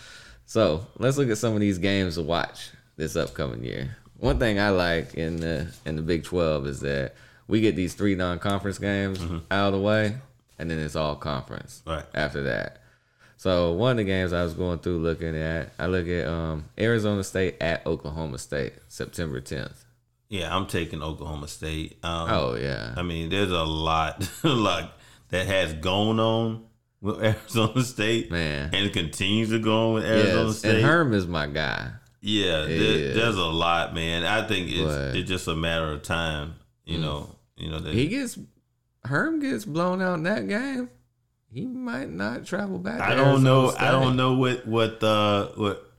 [0.47, 3.97] So let's look at some of these games to watch this upcoming year.
[4.19, 7.15] One thing I like in the in the Big Twelve is that
[7.49, 9.21] we get these three non-conference games
[9.51, 10.17] out of the way,
[10.59, 12.05] and then it's all conference Right.
[12.15, 12.81] after that.
[13.37, 16.65] So one of the games I was going through looking at, I look at um,
[16.79, 19.85] Arizona State at Oklahoma State, September 10th.
[20.31, 21.99] Yeah, I'm taking Oklahoma State.
[22.03, 24.91] Um, Oh yeah, I mean, there's a lot, like
[25.29, 26.65] that has gone on
[27.01, 28.71] with Arizona State, man.
[28.75, 30.75] and it continues to go on with Arizona Yes, State.
[30.77, 31.91] and Herm is my guy.
[32.21, 34.25] Yeah, there, there's a lot, man.
[34.25, 35.15] I think it's But- Mm.
[35.17, 36.55] it's just a matter of time.
[36.85, 38.39] You know, you know that He gets
[39.05, 40.89] Herm gets blown out in that game.
[41.53, 43.01] He might not travel back.
[43.01, 43.71] I don't Arizona know.
[43.71, 43.83] State.
[43.83, 45.91] I don't know what what uh what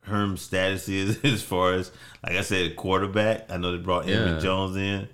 [0.00, 1.90] Herm's status is as far as
[2.22, 3.50] like I said, quarterback.
[3.50, 4.38] I know they brought Yeah.
[4.38, 5.08] Jones in.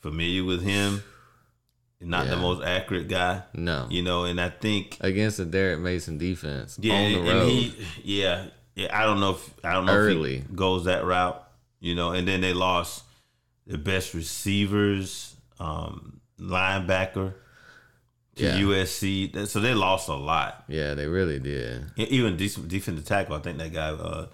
[0.00, 1.02] Familiar with him.
[2.00, 4.24] Not the most accurate guy, No, you know.
[4.24, 7.48] And I think against the Derek Mason defense yeah, on the and road.
[7.48, 7.74] he
[8.04, 8.88] yeah yeah.
[8.92, 10.36] I don't know if I don't know Early.
[10.38, 11.42] if he goes that route,
[11.80, 12.10] you know.
[12.12, 13.04] And then they lost
[13.66, 17.34] the best receivers, um, linebacker
[18.36, 18.58] to Yeah.
[18.58, 19.46] USC.
[19.46, 20.64] So they lost a lot.
[20.68, 21.86] yeah, they really did.
[21.96, 24.26] Even def- defensive tackle, I think that guy uh,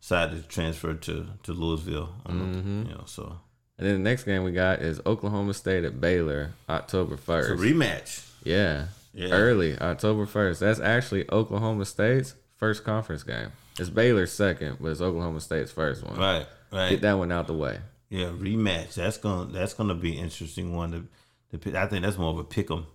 [0.00, 2.14] decided to transfer to to Louisville.
[2.24, 2.82] I don't know, Mm-hmm.
[2.90, 3.38] You know, so
[3.78, 7.26] And then the next game we got is Oklahoma State at Baylor, October it's a
[7.26, 7.62] first.
[7.62, 8.28] rematch.
[8.44, 8.86] yeah.
[9.14, 9.30] Yeah.
[9.30, 10.60] early October first.
[10.60, 13.50] That's actually Oklahoma State's first conference game.
[13.78, 16.18] It's Baylor's second, but it's Oklahoma State's first one.
[16.18, 16.90] Right, right.
[16.90, 17.78] Get that one out the way.
[18.10, 18.94] Yeah, rematch.
[18.94, 21.08] That's gonna that's gonna be an interesting one
[21.52, 21.78] to, to.
[21.78, 22.86] I think that's more of a pick 'em.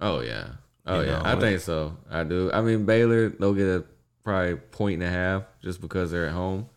[0.00, 0.46] Oh yeah.
[0.86, 1.18] Oh You yeah.
[1.18, 1.96] know, I it- think so.
[2.10, 2.50] I do.
[2.52, 3.84] I mean Baylor they'll get a
[4.22, 6.68] probably point and a half just because they're at home.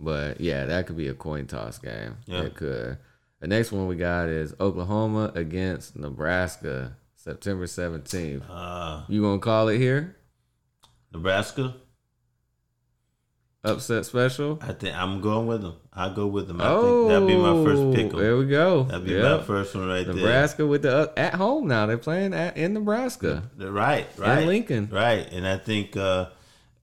[0.00, 2.16] But yeah, that could be a coin toss game.
[2.26, 2.42] Yeah.
[2.42, 2.96] It could.
[3.40, 8.44] The next one we got is Oklahoma against Nebraska, September seventeenth.
[8.48, 10.16] Uh, You gonna call it here?
[11.12, 11.74] Nebraska.
[13.62, 14.58] Upset special?
[14.62, 15.74] I think I'm going with them.
[15.92, 16.62] I go with them.
[16.62, 18.10] I oh, think that'd be my first pick.
[18.18, 18.84] There we go.
[18.84, 19.40] That'd be Yep.
[19.40, 20.14] my first one right there.
[20.14, 21.84] Nebraska with the uh, at home now.
[21.84, 23.42] They're playing at in Nebraska.
[23.58, 24.88] Right, right, Lincoln.
[24.90, 25.30] right.
[25.30, 26.30] And I think, uh,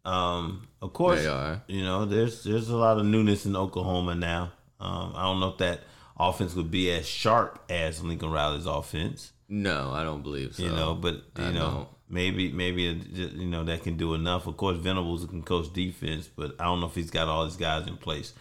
[0.06, 1.62] um, of course, They are.
[1.68, 4.52] you know, there's there's a lot of newness in Oklahoma now.
[4.80, 5.80] Um, I don't know if that
[6.20, 10.64] offense would be as sharp as Lincoln Riley's offense, No, I don't believe so.
[10.64, 11.88] you know, but you I know, don't.
[12.10, 14.46] maybe maybe you know that can do enough.
[14.48, 17.56] Of course, Venables can coach defense, but I don't know if he's got all these
[17.58, 18.34] guys in place.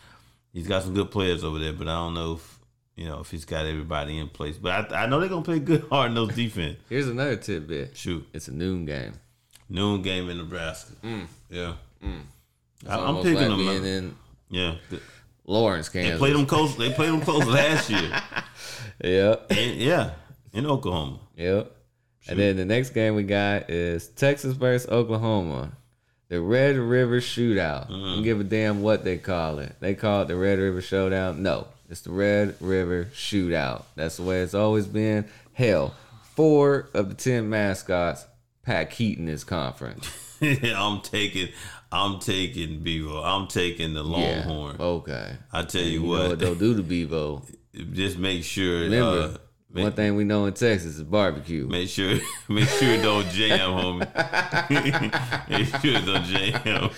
[0.53, 2.59] He's got some good players over there, but I don't know if
[2.97, 4.57] you know if he's got everybody in place.
[4.59, 6.77] But I, I know they're gonna play good hard in those defense.
[6.89, 7.97] Here's another tidbit.
[7.97, 9.15] Shoot, It's a noon game.
[9.71, 10.93] noon game in Nebraska.
[11.51, 11.75] Yeah,
[12.07, 12.13] I,
[12.83, 13.69] It's I'm picking like them.
[13.69, 13.83] up.
[13.85, 14.17] in
[14.51, 14.75] Yeah,
[15.47, 16.77] Lawrence, they played them close.
[16.77, 18.11] They played them close last year.
[19.05, 20.13] Yeah, And, yeah,
[20.55, 21.19] in Oklahoma.
[21.37, 21.71] Yep.
[22.29, 25.73] And then the next game we got is Texas versus Oklahoma.
[26.29, 27.91] The Red River Shootout.
[27.91, 27.93] Mm-hmm.
[28.05, 29.77] Don't give a damn what they call it.
[29.81, 31.43] They call it the Red River Showdown.
[31.43, 33.83] No, it's the Red River Shootout.
[33.97, 35.27] That's the way it's always been.
[35.53, 35.95] Hell,
[36.35, 38.25] four of the ten mascots
[38.63, 40.09] pack heat in this conference.
[40.41, 41.51] I'm taking.
[41.93, 43.23] I'm taking Bevo.
[43.23, 44.77] I'm taking the Longhorn.
[44.79, 44.85] Yeah.
[44.87, 45.37] Okay.
[45.53, 47.43] I tell you, You what, what they'll do to Bevo.
[47.93, 48.81] just make sure.
[48.81, 49.37] Remember, uh,
[49.71, 51.67] make, one thing we know in Texas is barbecue.
[51.67, 52.19] make sure,
[52.49, 55.49] make sure it don't jam, homie.
[55.51, 56.91] make sure it don't jam.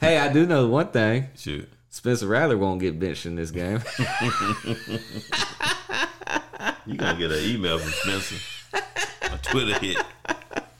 [0.00, 1.28] Hey, I do know one thing.
[1.36, 1.68] Shoot.
[1.90, 3.80] Spencer Rattler won't get benched in this game.
[6.86, 8.36] You gonna get an email from Spencer,
[9.22, 9.98] a Twitter hit.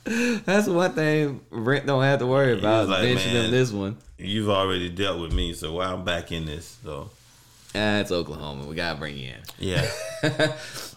[0.45, 3.97] That's one thing Rent don't have to worry about like, him this one.
[4.17, 6.79] You've already dealt with me, so why I'm back in this?
[6.83, 7.11] So
[7.75, 8.67] Ah, it's Oklahoma.
[8.67, 9.41] We gotta bring you in.
[9.59, 9.89] yeah,
[10.25, 10.31] All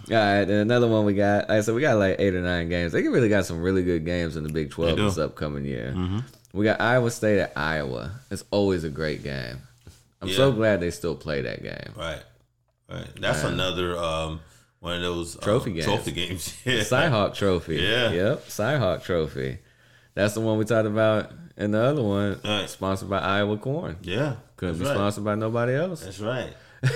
[0.09, 1.49] right, another one we got.
[1.49, 2.93] Like I said, we got like eight or nine games.
[2.93, 5.95] They really got some really good games in the Big Twelve this upcoming year.
[6.53, 8.11] We got Iowa State at Iowa.
[8.29, 9.57] It's always a great game.
[10.21, 11.93] I'm so glad they still play that game.
[11.97, 12.21] right,
[12.89, 13.07] right.
[13.19, 14.39] That's another um
[14.81, 15.85] one of those um, Trophy games.
[15.85, 16.57] Trophy games.
[16.65, 16.79] Yeah.
[16.81, 17.77] Cyhawk Trophy.
[17.77, 18.11] Yeah.
[18.11, 18.47] Yep.
[18.47, 19.59] Cyhawk Trophy.
[20.15, 22.69] That's the one we talked about, and the other one Right.
[22.69, 23.95] sponsored by Iowa Corn.
[24.01, 24.93] Yeah, Couldn't be right.
[24.93, 26.03] sponsored by nobody else.
[26.03, 26.51] That's right.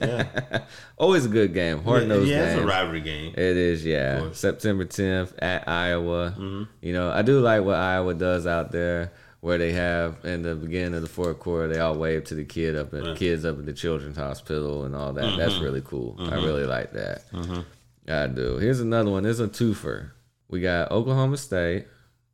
[0.00, 0.60] Yeah,
[0.96, 1.82] Always a good game.
[1.84, 2.52] Hard nosed yeah, game.
[2.54, 3.34] it's a rivalry game.
[3.34, 4.30] It is, yeah.
[4.32, 6.30] September 10th at Iowa.
[6.38, 6.62] Mm-hmm.
[6.80, 10.54] You know, I do like what Iowa does out there, where they have in the
[10.54, 13.16] beginning of the fourth quarter, they all wave to the kid up at Right.
[13.16, 15.36] kids up at the children's hospital and all that.
[15.36, 15.64] That's mm-hmm.
[15.64, 16.16] really cool.
[16.18, 16.44] I mm-hmm.
[16.44, 17.30] really like that.
[17.32, 17.60] Mm-hmm.
[18.08, 18.58] I do.
[18.58, 19.22] Here's another one.
[19.22, 20.10] This is a twofer.
[20.48, 21.86] We got Oklahoma State,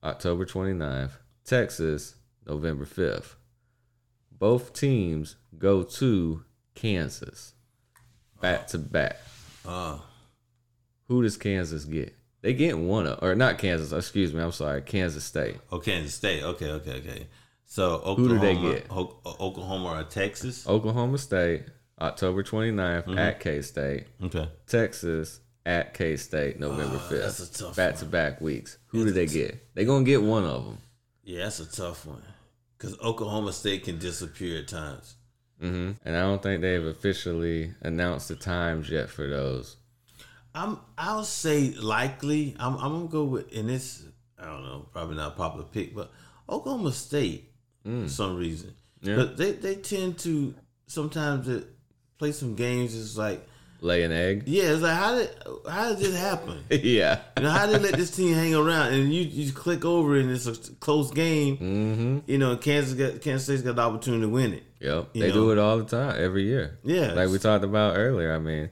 [0.02, 1.12] October 29th,
[1.44, 2.14] Texas,
[2.46, 3.34] November 5th.
[4.32, 6.44] Both teams go to
[6.74, 7.54] Kansas,
[8.40, 9.18] back to back.
[9.66, 9.98] Uh,
[11.08, 12.15] Who does Kansas get?
[12.46, 13.90] They get one of, or not Kansas.
[13.90, 14.40] Excuse me.
[14.40, 15.56] I'm sorry, Kansas State.
[15.72, 16.44] oh, Kansas State.
[16.44, 17.26] Okay, okay, okay.
[17.64, 18.86] So Oklahoma, Who do they get?
[18.88, 20.64] O- Oklahoma or Texas?
[20.68, 21.64] Oklahoma State,
[22.00, 23.18] October 29th Mm-hmm.
[23.18, 24.04] at K State.
[24.22, 24.48] Okay.
[24.68, 27.20] Texas at K State, November Ah, 5th.
[27.20, 28.78] that's a tough back to back weeks.
[28.90, 29.74] Who do they get?
[29.74, 30.78] They gonna get one of them.
[31.24, 32.22] Yeah, that's a tough one
[32.78, 35.16] because Oklahoma State can disappear at times.
[35.60, 39.78] hmm And I don't think they've officially announced the times yet for those.
[40.56, 42.56] I'm I'll say likely.
[42.58, 44.04] I'm I'm gonna go with and this
[44.38, 46.10] I don't know, probably not a popular pick, but
[46.48, 47.52] Oklahoma State
[47.84, 48.74] for some reason.
[49.02, 49.16] Yeah.
[49.16, 50.54] But they, they tend to
[50.86, 51.66] sometimes it,
[52.18, 53.46] play some games it's like
[53.82, 54.44] Lay an egg.
[54.46, 55.30] yeah, it's like how did
[55.68, 56.58] how did this happen?
[56.70, 57.20] yeah.
[57.36, 60.16] You know, how did they let this team hang around and you you click over
[60.16, 62.18] and it's a close game, Mm-hmm.
[62.26, 64.64] you know, Kansas got Kansas State's got the opportunity to win it.
[64.80, 65.12] Yep.
[65.12, 65.34] They know.
[65.34, 66.78] do it all the time, every year.
[66.84, 67.12] Yeah.
[67.12, 68.34] Like we talked about earlier.
[68.34, 68.70] I mean,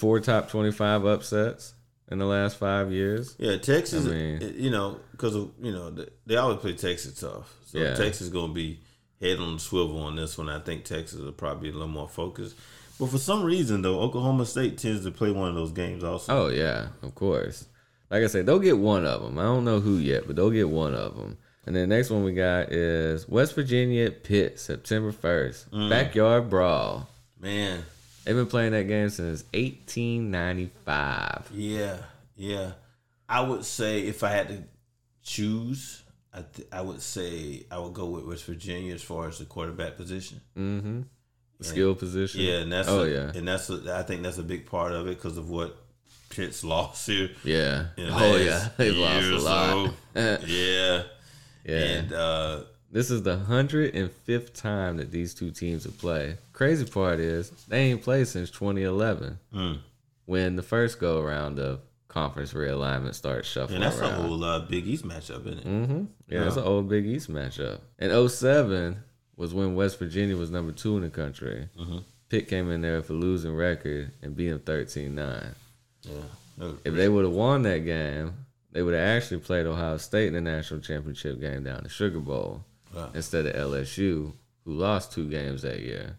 [0.00, 1.74] four top 25 upsets
[2.10, 3.36] in the last five years.
[3.38, 4.06] Yeah, Texas.
[4.06, 5.94] I mean- you know, because you know
[6.26, 7.54] they, always play Texas tough.
[7.66, 7.94] So Yeah.
[7.94, 8.80] Texas is gonna be
[9.20, 10.48] head on the swivel on this one.
[10.48, 12.56] I think Texas will probably be a little more focused.
[12.98, 16.32] But for some reason, though, Oklahoma State tends to play one of those games also.
[16.32, 17.66] Oh, yeah, of course.
[18.10, 19.38] Like I said, they'll get one of them.
[19.38, 21.38] I don't know who yet, but they'll get one of them.
[21.66, 25.70] And then the next one we got is West Virginia Pitt, September 1st.
[25.70, 25.90] Mm.
[25.90, 27.08] Backyard Brawl.
[27.38, 27.84] Man,
[28.24, 31.50] They've been playing that game since 1895.
[31.54, 31.96] yeah,
[32.36, 32.72] yeah.
[33.28, 34.62] I would say if I had to
[35.22, 36.02] choose,
[36.34, 39.44] I th- I would say I would go with West Virginia as far as the
[39.44, 40.40] quarterback position.
[40.58, 41.02] Mm-hmm.
[41.60, 42.40] Skill position.
[42.40, 43.32] Yeah, and that's Oh, a, yeah.
[43.34, 45.76] and that's a, I think that's a big part of it because of what
[46.30, 47.30] Pitt's lost here.
[47.44, 47.86] Yeah.
[47.98, 48.68] Oh, yeah.
[48.76, 49.92] They've lost a lot.
[50.14, 50.38] so.
[50.46, 51.02] yeah.
[51.64, 51.76] yeah.
[51.76, 56.38] And uh, This is the hundred and fifth time that these two teams have played.
[56.52, 59.78] Crazy part is they ain't played since 2011, mm.
[60.26, 64.14] when the first go around of conference realignment started shuffling and that's a around.
[64.22, 65.64] whole uh, Big East matchup, isn't it?
[65.64, 66.62] hmm Yeah, it's Yeah.
[66.62, 67.78] an old Big East matchup.
[68.00, 68.96] And 07
[69.36, 71.68] was when West Virginia was number two in the country.
[71.78, 72.02] Mhm.
[72.28, 75.54] Pitt came in there with a losing record and beat them 13 9.
[76.02, 76.72] Yeah.
[76.84, 78.34] If they would have won that game,
[78.72, 82.20] they would have actually played Ohio State in the national championship game down the Sugar
[82.20, 82.64] Bowl
[82.94, 83.10] Right.
[83.14, 84.32] instead of LSU,
[84.64, 86.16] who lost two games that year.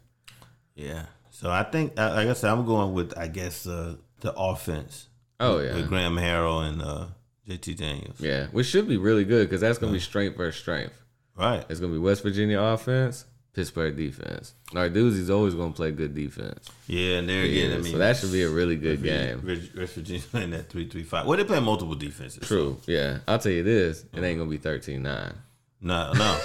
[0.75, 1.05] Yeah.
[1.31, 5.07] So I think, like I said, I'm going with I guess uh, the offense
[5.39, 5.75] Oh, yeah.
[5.75, 7.05] with Graham Harrell and uh,
[7.47, 8.19] JT Daniels.
[8.19, 10.93] Yeah, which should be really good because that's going to be strength versus strength.
[11.35, 11.65] Right.
[11.69, 14.53] It's going to be West Virginia offense, Pittsburgh defense.
[14.75, 16.69] Our Narduzzi's always going to play good defense.
[16.87, 19.43] Yeah, and there again, Yeah, I mean, so that should be a really good game.
[19.75, 21.25] West Virginia playing that three three five.
[21.25, 22.47] Well, they play multiple defenses.
[22.47, 22.77] True.
[22.85, 23.19] Yeah.
[23.27, 25.33] I'll tell you this it ain't going to be 13 9.
[25.81, 26.39] No, no,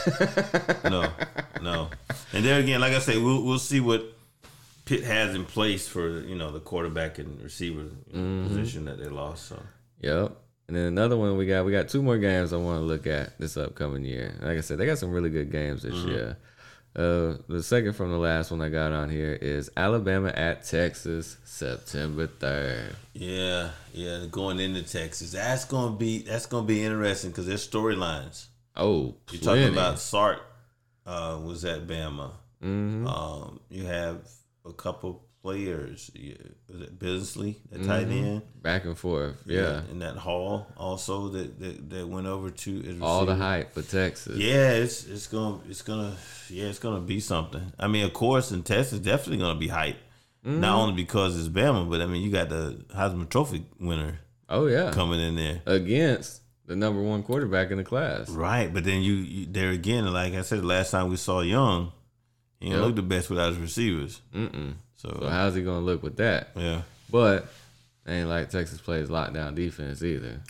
[0.85, 1.13] no,
[1.63, 1.91] no.
[2.33, 4.03] And there again, like I say, we'll we'll see what
[4.87, 9.09] Pitt has in place for you know the quarterback and receiver know, position that they
[9.09, 9.47] lost.
[9.49, 9.63] So
[10.01, 10.37] Yep.
[10.69, 13.07] And then another one we got, we got two more games I want to look
[13.07, 14.35] at this upcoming year.
[14.41, 16.39] Like I said, they got some really good games this year.
[16.97, 21.37] Uh, the second from the last one I got on here is Alabama at Texas,
[21.45, 22.95] September 3rd.
[23.13, 28.47] yeah, yeah, going into Texas, that's gonna be that's gonna be interesting because there's storylines.
[28.77, 30.41] Oh, You're talking about Sark
[31.07, 32.31] uh, was at Bama.
[32.63, 33.07] Mhm.
[33.07, 34.27] Um, you have
[34.65, 36.11] a couple players.
[36.69, 38.43] Was it Bisley, the tight end?
[38.63, 39.41] back and forth.
[39.43, 39.51] Mm-hmm.
[39.53, 39.83] Yeah.
[39.91, 44.37] And that Hall also that that, that went over to All the hype for Texas.
[44.39, 46.17] Yeah, it's it's gonna it's gonna
[46.51, 47.73] yeah it's gonna be something.
[47.79, 49.99] I mean, of course, in Texas, definitely gonna be hype.
[50.45, 50.61] Mm-hmm.
[50.61, 54.67] Not only because it's Bama, but I mean, you got the Heisman Trophy winner Oh,
[54.67, 54.93] yeah.
[54.93, 55.61] coming in there.
[55.67, 58.29] Against the number one quarterback in the class.
[58.29, 61.41] Right, but then you, you there again, like I said, the last time we saw
[61.41, 61.93] Young,
[62.61, 62.81] he Yep.
[62.81, 64.21] look the best without his receivers.
[64.35, 64.75] Mm-mm.
[64.97, 66.49] So, So, how's he to look with that?
[66.57, 67.47] yeah, But
[68.07, 70.41] ain't like Texas plays lockdown defense either.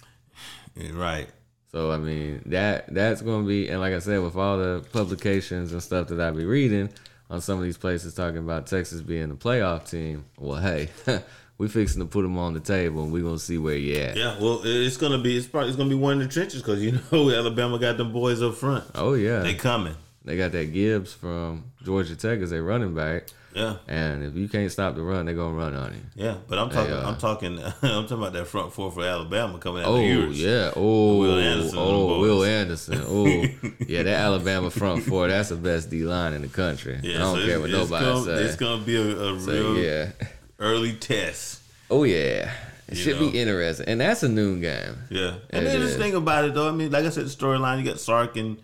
[0.77, 1.29] yeah, right.
[1.73, 5.73] So I mean that that's gonna be and like I said, with all the publications
[5.73, 6.89] and stuff that I be reading
[7.29, 10.89] on some of these places talking about Texas being the playoff team, well hey,
[11.59, 14.17] we fixing to put them on the table and we're gonna see where you at.
[14.17, 16.83] Yeah, well, it's gonna be it's probably it's gonna be one of the trenches because
[16.83, 18.85] you know Alabama got them boys up front.
[18.95, 19.41] Oh yeah.
[19.41, 19.95] They coming.
[20.25, 23.29] They, got that Gibbs from Georgia Tech as a running back.
[23.55, 26.01] Yeah, And if you can't stop the run, they're gonna run on you.
[26.15, 26.37] yeah.
[26.47, 29.83] But I'm talking, uh, I'm talking, I'm talking about that front four for Alabama coming
[29.83, 30.73] out Oh yeah.
[30.77, 32.21] Oh Will Anderson oh.
[32.21, 33.03] Will Anderson.
[33.07, 33.25] Oh
[33.87, 36.99] yeah, that Alabama front four, that's the best D line in the country.
[37.03, 38.41] Yeah, I don't so care what it's nobody gonna, says.
[38.51, 40.11] It's gonna be a, a So, real yeah.
[40.59, 41.63] Early test.
[41.91, 42.51] Oh yeah,
[42.89, 43.31] it You should know.
[43.31, 44.97] be interesting, and that's a noon game.
[45.11, 45.35] Yeah.
[45.51, 45.97] And then the is.
[45.97, 48.57] thing about it though, I mean, like I said, the storyline, you got Sark and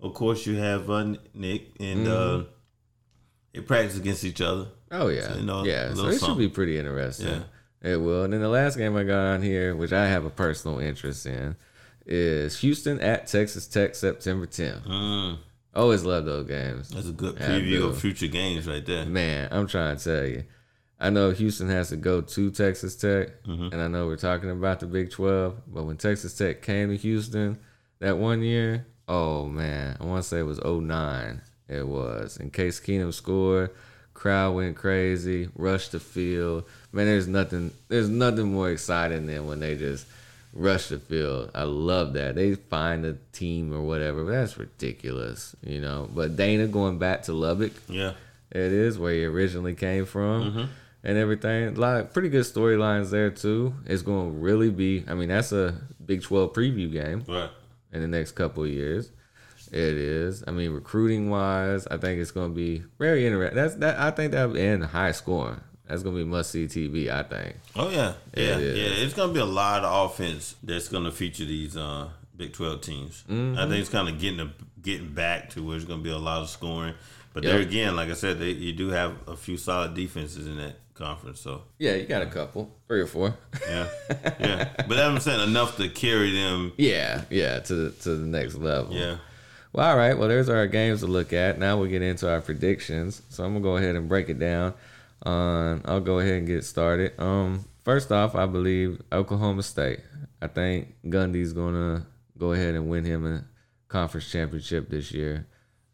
[0.00, 2.40] of course you have uh, Nick and Mm-hmm.
[2.40, 2.44] uh
[3.52, 4.66] they practice against each other.
[4.90, 5.94] Oh yeah, So, you know, yeah.
[5.94, 7.26] So it should be pretty interesting.
[7.82, 7.92] Yeah.
[7.92, 8.24] It will.
[8.24, 11.24] And then the last game I got on here, which I have a personal interest
[11.26, 11.56] in,
[12.04, 14.86] is Houston at Texas Tech, September 10th.
[14.86, 15.38] Mm,
[15.74, 16.90] Always love those games.
[16.90, 19.06] that's a good preview of future games right there.
[19.06, 20.44] Man, I'm trying to tell you.
[20.98, 23.68] I know Houston has to go to Texas Tech, Mm-hmm.
[23.72, 26.96] and I know we're talking about the Big 12, but when Texas Tech came to
[26.96, 27.58] Houston
[27.98, 31.40] that one year, Oh man, I want to say it was 09.
[31.68, 32.38] It was.
[32.38, 33.70] In case Keenum scored,
[34.14, 36.64] crowd went crazy, rushed the field.
[36.92, 37.70] Man, there's nothing.
[37.88, 40.06] There's nothing more exciting than when they just
[40.52, 41.50] rush the field.
[41.54, 42.34] I love that.
[42.34, 44.24] They find a team or whatever.
[44.24, 46.08] But that's ridiculous, you know.
[46.12, 48.12] But Dana going back to Lubbock, Yeah.
[48.50, 50.42] it is where he originally came from.
[50.50, 50.64] Mm-hmm.
[51.06, 53.74] And everything, like pretty good storylines there too.
[53.86, 55.04] It's going to really be.
[55.06, 57.48] I mean, that's a Big Twelve preview game Right.
[57.92, 59.10] in the next couple of years.
[59.70, 60.42] It is.
[60.46, 63.56] I mean, recruiting wise, I think it's going to be very interesting.
[63.56, 63.98] That's that.
[64.00, 65.60] I think that and high scoring.
[65.86, 67.08] That's going to be must see TV.
[67.08, 67.54] I think.
[67.76, 69.04] Oh yeah, yeah, It yeah.
[69.04, 73.22] It's gonna be a lot of offense that's gonna feature these uh, Big Twelve teams.
[73.30, 73.56] Mm-hmm.
[73.58, 74.52] I think it's kind of getting a,
[74.82, 76.94] getting back to where it's gonna be a lot of scoring.
[77.32, 77.52] But Yep.
[77.52, 80.74] there again, like I said, they, you do have a few solid defenses in that
[80.96, 81.40] conference.
[81.40, 83.36] So Yeah, you got a couple, three or four.
[83.68, 83.88] yeah,
[84.40, 84.84] yeah.
[84.88, 86.72] But I'm saying enough to carry them.
[86.76, 88.94] yeah, yeah, to the, to the next level.
[88.94, 89.18] Yeah.
[89.72, 90.16] Well, all right.
[90.18, 91.58] Well, there's our games to look at.
[91.58, 93.20] Now we get into our predictions.
[93.28, 94.72] So I'm gonna go ahead and break it down.
[95.24, 97.12] Um, I'll go ahead and get started.
[97.20, 100.00] Um, first off, I believe Oklahoma State.
[100.40, 102.06] I think Gundy's gonna
[102.38, 103.44] go ahead and win him a
[103.88, 105.46] conference championship this year.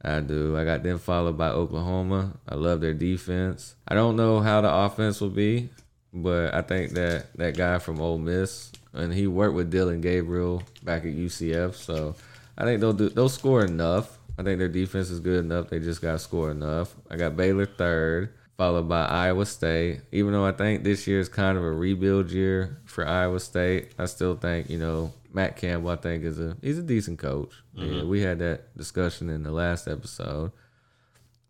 [0.05, 0.57] I do.
[0.57, 2.33] I got them followed by Oklahoma.
[2.49, 3.77] I love their defense.
[3.87, 5.69] I don't know how the offense will be,
[6.13, 10.63] but I think that that guy from Ole Miss and he worked with Dillon Gabriel
[10.83, 12.15] back at UCF, so
[12.57, 13.09] I think they'll do.
[13.09, 14.19] They'll score enough.
[14.39, 15.69] I think their defense is good enough.
[15.69, 16.95] They just got to score enough.
[17.11, 20.01] I got Baylor third, followed by Iowa State.
[20.11, 23.93] Even though I think this year is kind of a rebuild year for Iowa State,
[23.99, 25.91] I still think you know Matt Campbell.
[25.91, 27.53] I think is a he's a decent coach.
[27.75, 28.09] Yeah, mm-hmm.
[28.09, 30.53] we had that discussion in the last episode.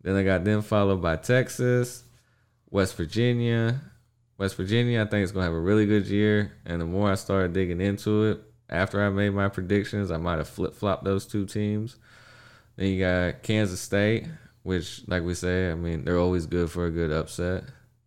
[0.01, 2.03] Then I got them followed by Texas,
[2.69, 3.81] West Virginia.
[4.37, 6.53] West Virginia, I think it's gonna have a really good year.
[6.65, 10.37] And the more I started digging into it, after I made my predictions, I might
[10.37, 11.97] have flip flopped those two teams.
[12.75, 14.27] Then you got Kansas State,
[14.63, 17.65] which, like we say, I mean, they're always good for a good upset.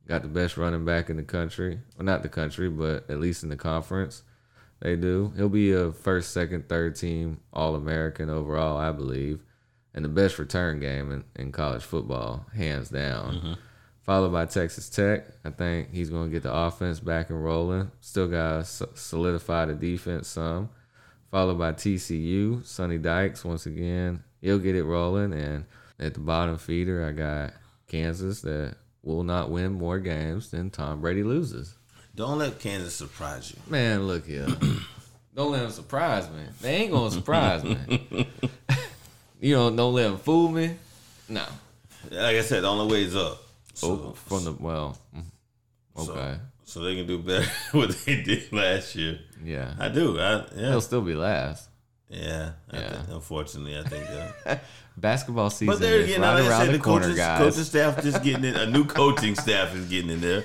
[0.08, 1.80] Got the best running back in the country.
[1.96, 4.22] Well, not the country, but at least in the conference.
[4.80, 5.32] They do.
[5.36, 9.42] He'll be a first, second, third team All American overall, I believe.
[9.94, 13.34] And the best return game in, in college football, hands down.
[13.34, 13.52] Mm-hmm.
[14.02, 15.26] Followed by Texas Tech.
[15.44, 17.90] I think he's going to get the offense back and rolling.
[18.00, 20.68] Still got to solidify the defense some.
[21.30, 24.22] Followed by TCU, Sonny Dykes, once again.
[24.40, 25.32] He'll get it rolling.
[25.32, 25.64] And
[25.98, 27.54] at the bottom feeder, I got
[27.88, 31.76] Kansas that will not win more games than Tom Brady loses.
[32.16, 33.58] Don't let Kansas surprise you.
[33.70, 34.46] Man, look here.
[35.34, 36.42] don't let them surprise me.
[36.62, 37.76] They ain't gonna surprise me.
[39.40, 40.76] you know, don't let them fool me.
[41.28, 41.44] No.
[42.10, 43.42] Like I said, the only way is up.
[43.74, 44.96] So, Oh, from the well.
[45.14, 45.22] mm,
[46.04, 46.38] so- Okay.
[46.64, 49.20] So, they can do better what they did last year.
[49.44, 49.74] Yeah.
[49.78, 50.18] I do.
[50.18, 50.70] I, yeah.
[50.70, 51.68] They'll still be last.
[52.08, 52.52] Yeah.
[52.72, 52.88] I Yeah.
[52.90, 54.04] think- unfortunately, I think
[54.44, 54.64] that.
[54.96, 57.38] Basketball season But there is again, right around the the corner, coaches, guys.
[57.38, 58.54] coaching staff just getting in.
[58.56, 60.44] A new coaching staff is getting in there.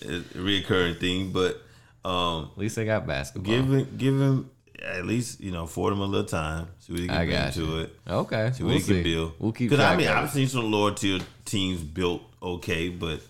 [0.00, 1.60] It's reoccurring thing, but
[2.08, 3.52] um, At least they got basketball.
[3.52, 4.50] give him, give him
[4.84, 6.68] at least you know afford him a little time.
[6.78, 7.96] See what he can bring to it.
[8.08, 8.52] okay.
[8.54, 9.32] See what we'll he can build.
[9.38, 13.20] We'll keep Because I mean, I've seen some lower tier teams built okay, but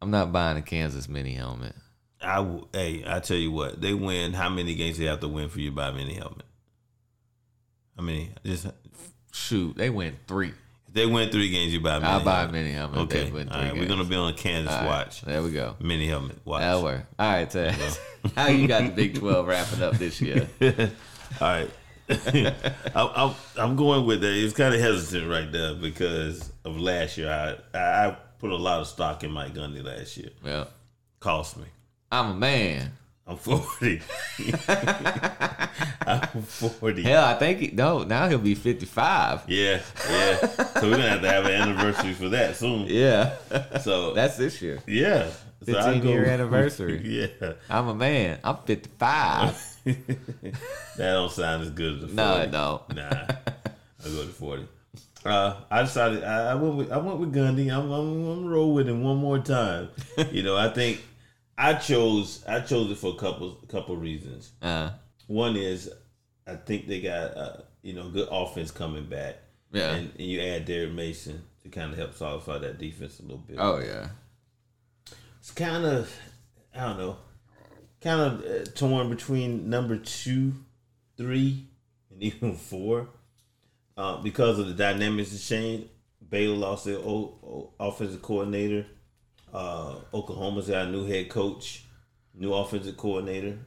[0.00, 1.74] I'm not buying a Kansas mini helmet.
[2.20, 4.32] I w- hey, I tell you what, they win.
[4.32, 6.46] How many games they have to win for you to buy mini helmet?
[7.98, 8.66] I mean, just
[9.32, 10.52] Shoot, they win three.
[10.92, 12.12] They win three games, you buy a mini.
[12.12, 13.00] I'll buy a mini helmet.
[13.00, 15.22] Okay, all right, we're gonna be on a Kansas right, watch.
[15.22, 15.76] There we go.
[15.80, 16.60] Mini helmet watch.
[16.60, 17.06] That'll work.
[17.18, 17.74] All right, Ted.
[18.36, 20.48] How you got the Big 12 wrapping up this year?
[20.60, 21.70] All right.
[22.08, 24.32] I, I'm, I'm going with that.
[24.32, 27.30] It's kind of hesitant right there because of last year.
[27.74, 30.30] I, I put a lot of stock in Mike Gundy last year.
[30.44, 30.68] Well,
[31.20, 31.66] Cost me.
[32.10, 32.92] I'm a man.
[33.26, 34.02] I'm 40.
[36.06, 37.02] I'm 40.
[37.02, 38.02] Hell, I think he, no.
[38.02, 39.42] Now he'll be 55.
[39.48, 39.80] Yeah,
[40.10, 40.36] yeah.
[40.46, 42.86] So we're gonna have to have an anniversary for that soon.
[42.88, 43.36] Yeah,
[43.80, 44.80] So that's this year.
[44.86, 45.30] yeah,
[45.66, 47.00] So I 15 go- year anniversary.
[47.40, 48.38] Yeah, I'm a man.
[48.42, 49.68] I'm 55.
[49.84, 50.54] that
[50.96, 52.14] don't sound as good as 40.
[52.14, 52.94] no, it don't.
[52.94, 54.66] Nah, I go to forty.
[55.24, 57.70] Uh, I decided I, I went with I went with Gundy.
[57.72, 59.88] I'm I'm, I'm roll with him one more time.
[60.32, 61.00] you know, I think
[61.58, 64.52] I chose I chose it for a couple couple reasons.
[64.62, 64.90] Uh,
[65.26, 65.90] One is
[66.46, 69.36] I think they got uh, you know good offense coming back.
[69.72, 69.94] Yeah.
[69.94, 73.38] and, and you add Derek Mason to kind of help solidify that defense a little
[73.38, 73.56] bit.
[73.58, 74.08] oh yeah.
[75.40, 76.14] It's kind of
[76.74, 77.16] I don't know,
[78.00, 80.54] kind of uh, torn between number two,
[81.16, 81.66] three,
[82.10, 83.08] and even four,
[83.96, 85.88] uh, because of the dynamics that changed.
[86.30, 88.86] Baylor lost their o- o- offensive coordinator.
[89.52, 91.84] Uh, Oklahoma's got a new head coach,
[92.34, 93.58] new offensive coordinator,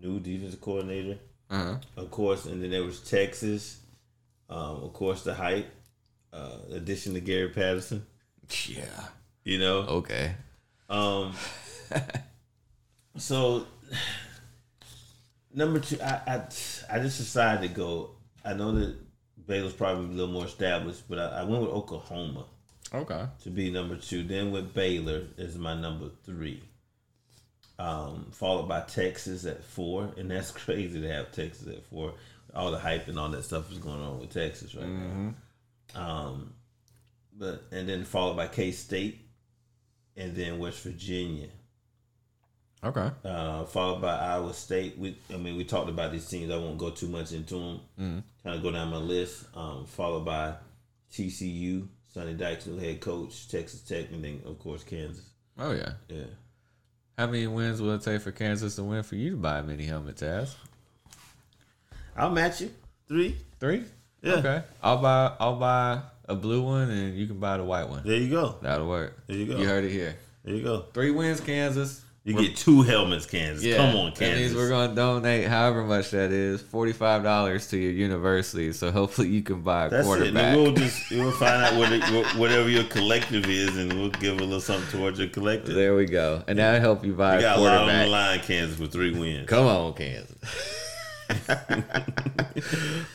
[0.00, 1.18] new defensive coordinator,
[1.50, 1.76] Uh huh.
[1.96, 3.80] of course, and then there was Texas.
[4.48, 5.70] Um, of course, the hype.
[6.32, 8.04] Uh, addition to Gary Patterson.
[8.66, 9.08] Yeah.
[9.44, 9.78] You know.
[9.80, 10.34] Okay.
[10.90, 11.32] Um.
[13.16, 13.66] so
[15.52, 16.34] number two, I, I
[16.90, 18.10] I just decided to go.
[18.44, 18.96] I know that
[19.46, 22.46] Baylor's probably a little more established, but I, I went with Oklahoma
[22.94, 23.26] Okay.
[23.42, 24.22] to be number two.
[24.22, 26.62] Then with Baylor is my number three.
[27.78, 32.14] Um, followed by Texas at four, and that's crazy to have Texas at four.
[32.54, 35.34] All the hype and all that stuff is going on with Texas right now.
[35.96, 36.52] Um,
[37.36, 39.26] but and then followed by K State,
[40.16, 41.48] and then West Virginia.
[42.84, 43.10] Okay.
[43.24, 44.98] Uh, followed by Iowa State.
[44.98, 46.52] We, I mean, we talked about these teams.
[46.52, 47.80] I won't go too much into them.
[48.42, 49.46] Kind of go down my list.
[49.54, 50.54] Um, followed by
[51.10, 55.24] TCU, Sonny Dykes, new head coach, Texas Tech, and then of course Kansas.
[55.58, 55.94] Oh yeah.
[56.08, 56.22] Yeah.
[57.18, 59.62] How many wins will it take for Kansas to win for you to buy a
[59.64, 60.54] mini helmet, Taz?
[62.16, 62.70] I'll match you.
[63.08, 63.36] Three.
[63.58, 63.82] Three.
[64.22, 64.34] Yeah.
[64.34, 64.62] Okay.
[64.80, 65.32] I'll buy.
[65.40, 68.04] I'll buy a blue one, and you can buy the white one.
[68.04, 68.58] There you go.
[68.62, 69.26] That'll work.
[69.26, 69.56] There you go.
[69.58, 70.16] You heard it here.
[70.44, 70.86] There you go.
[70.94, 72.03] Three wins, Kansas.
[72.26, 73.62] You get two helmets, Kansas.
[73.62, 74.56] Yeah, Come on, That means Kansas.
[74.56, 78.72] we're going to donate however much that is, forty five dollars to your university.
[78.72, 80.42] So hopefully you can buy a That's quarterback.
[80.42, 82.02] And we'll just we'll find out what it,
[82.38, 85.74] whatever your collective is, and we'll give a little something towards your collective.
[85.74, 88.06] there we go, and that'll help you buy We a got a lot on the
[88.06, 89.46] line, Kansas, for three wins.
[89.46, 90.34] Come on, Kansas.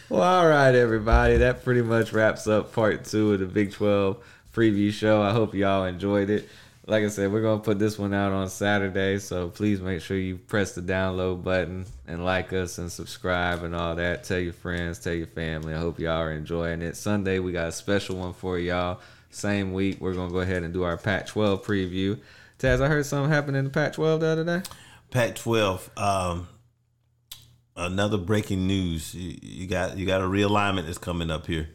[0.10, 1.38] well, all right, everybody.
[1.38, 4.18] That pretty much wraps up part two of the Big 12
[4.53, 5.22] preview show.
[5.22, 6.48] I hope y'all enjoyed it.
[6.90, 10.02] Like I said, we're going to put this one out on Saturday, so please make
[10.02, 14.24] sure you press the download button and like us and subscribe and all that.
[14.24, 15.76] Tell your friends, tell your family.
[15.76, 16.98] I hope y'all are enjoying it.
[16.98, 19.02] Sunday, we got a special one for y'all.
[19.30, 22.20] Same week, we're going to go ahead and do our Pac 12 preview.
[22.57, 24.61] Taz, I heard something happened in the Pac 12 the other day.
[25.11, 25.95] Pac-12.
[25.95, 26.48] Um,
[27.76, 29.14] another breaking news.
[29.14, 31.70] You, you got you got a realignment that's coming up here.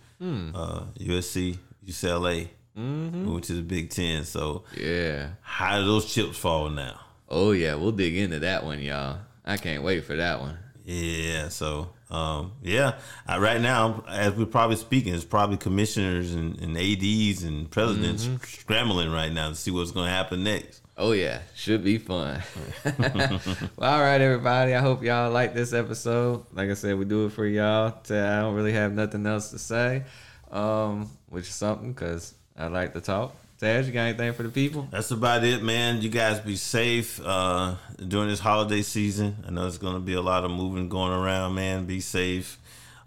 [0.54, 4.24] Uh, USC, UCLA moving to the Big Ten.
[4.24, 5.30] So Yeah.
[5.42, 7.00] how do those chips fall now?
[7.28, 9.18] Oh yeah, we'll dig into that one, y'all.
[9.44, 10.58] I can't wait for that one.
[10.84, 11.48] Yeah.
[11.48, 12.98] So um, yeah,
[13.28, 18.28] uh, right now as we're probably speaking, it's probably commissioners and, and ads and presidents
[18.46, 20.82] scrambling right now to see what's going to happen next.
[20.96, 22.40] Oh yeah, should be fun.
[22.98, 23.40] well,
[23.80, 24.74] all right, everybody.
[24.74, 26.44] I hope y'all like this episode.
[26.52, 27.94] Like I said, we do it for y'all.
[28.10, 30.04] I don't really have nothing else to say,
[30.52, 33.34] um, which is something because I like to talk.
[33.60, 34.88] Taz, you got anything for the people?
[34.90, 36.02] That's about it, man.
[36.02, 37.76] You guys be safe uh,
[38.06, 39.44] during this holiday season.
[39.46, 41.84] I know there's going to be a lot of moving going around, man.
[41.84, 42.58] Be safe.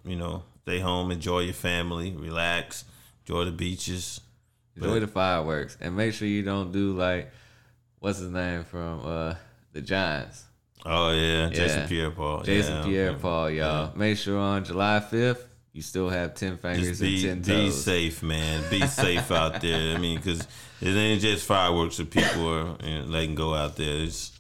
[0.06, 2.86] You know, stay home, enjoy your family, relax,
[3.26, 4.22] enjoy the beaches.
[4.78, 7.32] Enjoy the fireworks and make sure you don't do like
[8.00, 9.34] what's his name from uh,
[9.74, 10.46] the Giants.
[10.86, 11.88] Oh yeah, Jason Yeah.
[11.88, 12.44] Pierre-Paul.
[12.44, 13.98] Jason yeah, Pierre-Paul, y'all.
[13.98, 15.47] Make sure on July 5th
[15.78, 17.66] you still have ten fingers be and ten toes.
[17.66, 18.64] be safe, man.
[18.72, 19.96] Be safe out there.
[19.96, 20.40] I mean, because
[20.82, 24.02] it ain't just fireworks that people are you know, letting go out there.
[24.02, 24.32] It's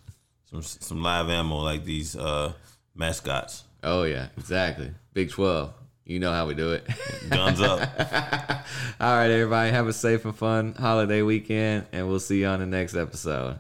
[0.49, 2.53] some some live ammo like these uh,
[2.95, 3.65] mascots.
[3.84, 4.91] Oh yeah, exactly.
[5.14, 5.73] Big Twelve.
[6.05, 6.88] You know how we do it.
[7.30, 7.81] Guns up.
[8.99, 12.61] All right, everybody, have a safe and fun holiday weekend, and we'll see you on
[12.61, 13.59] the next episode.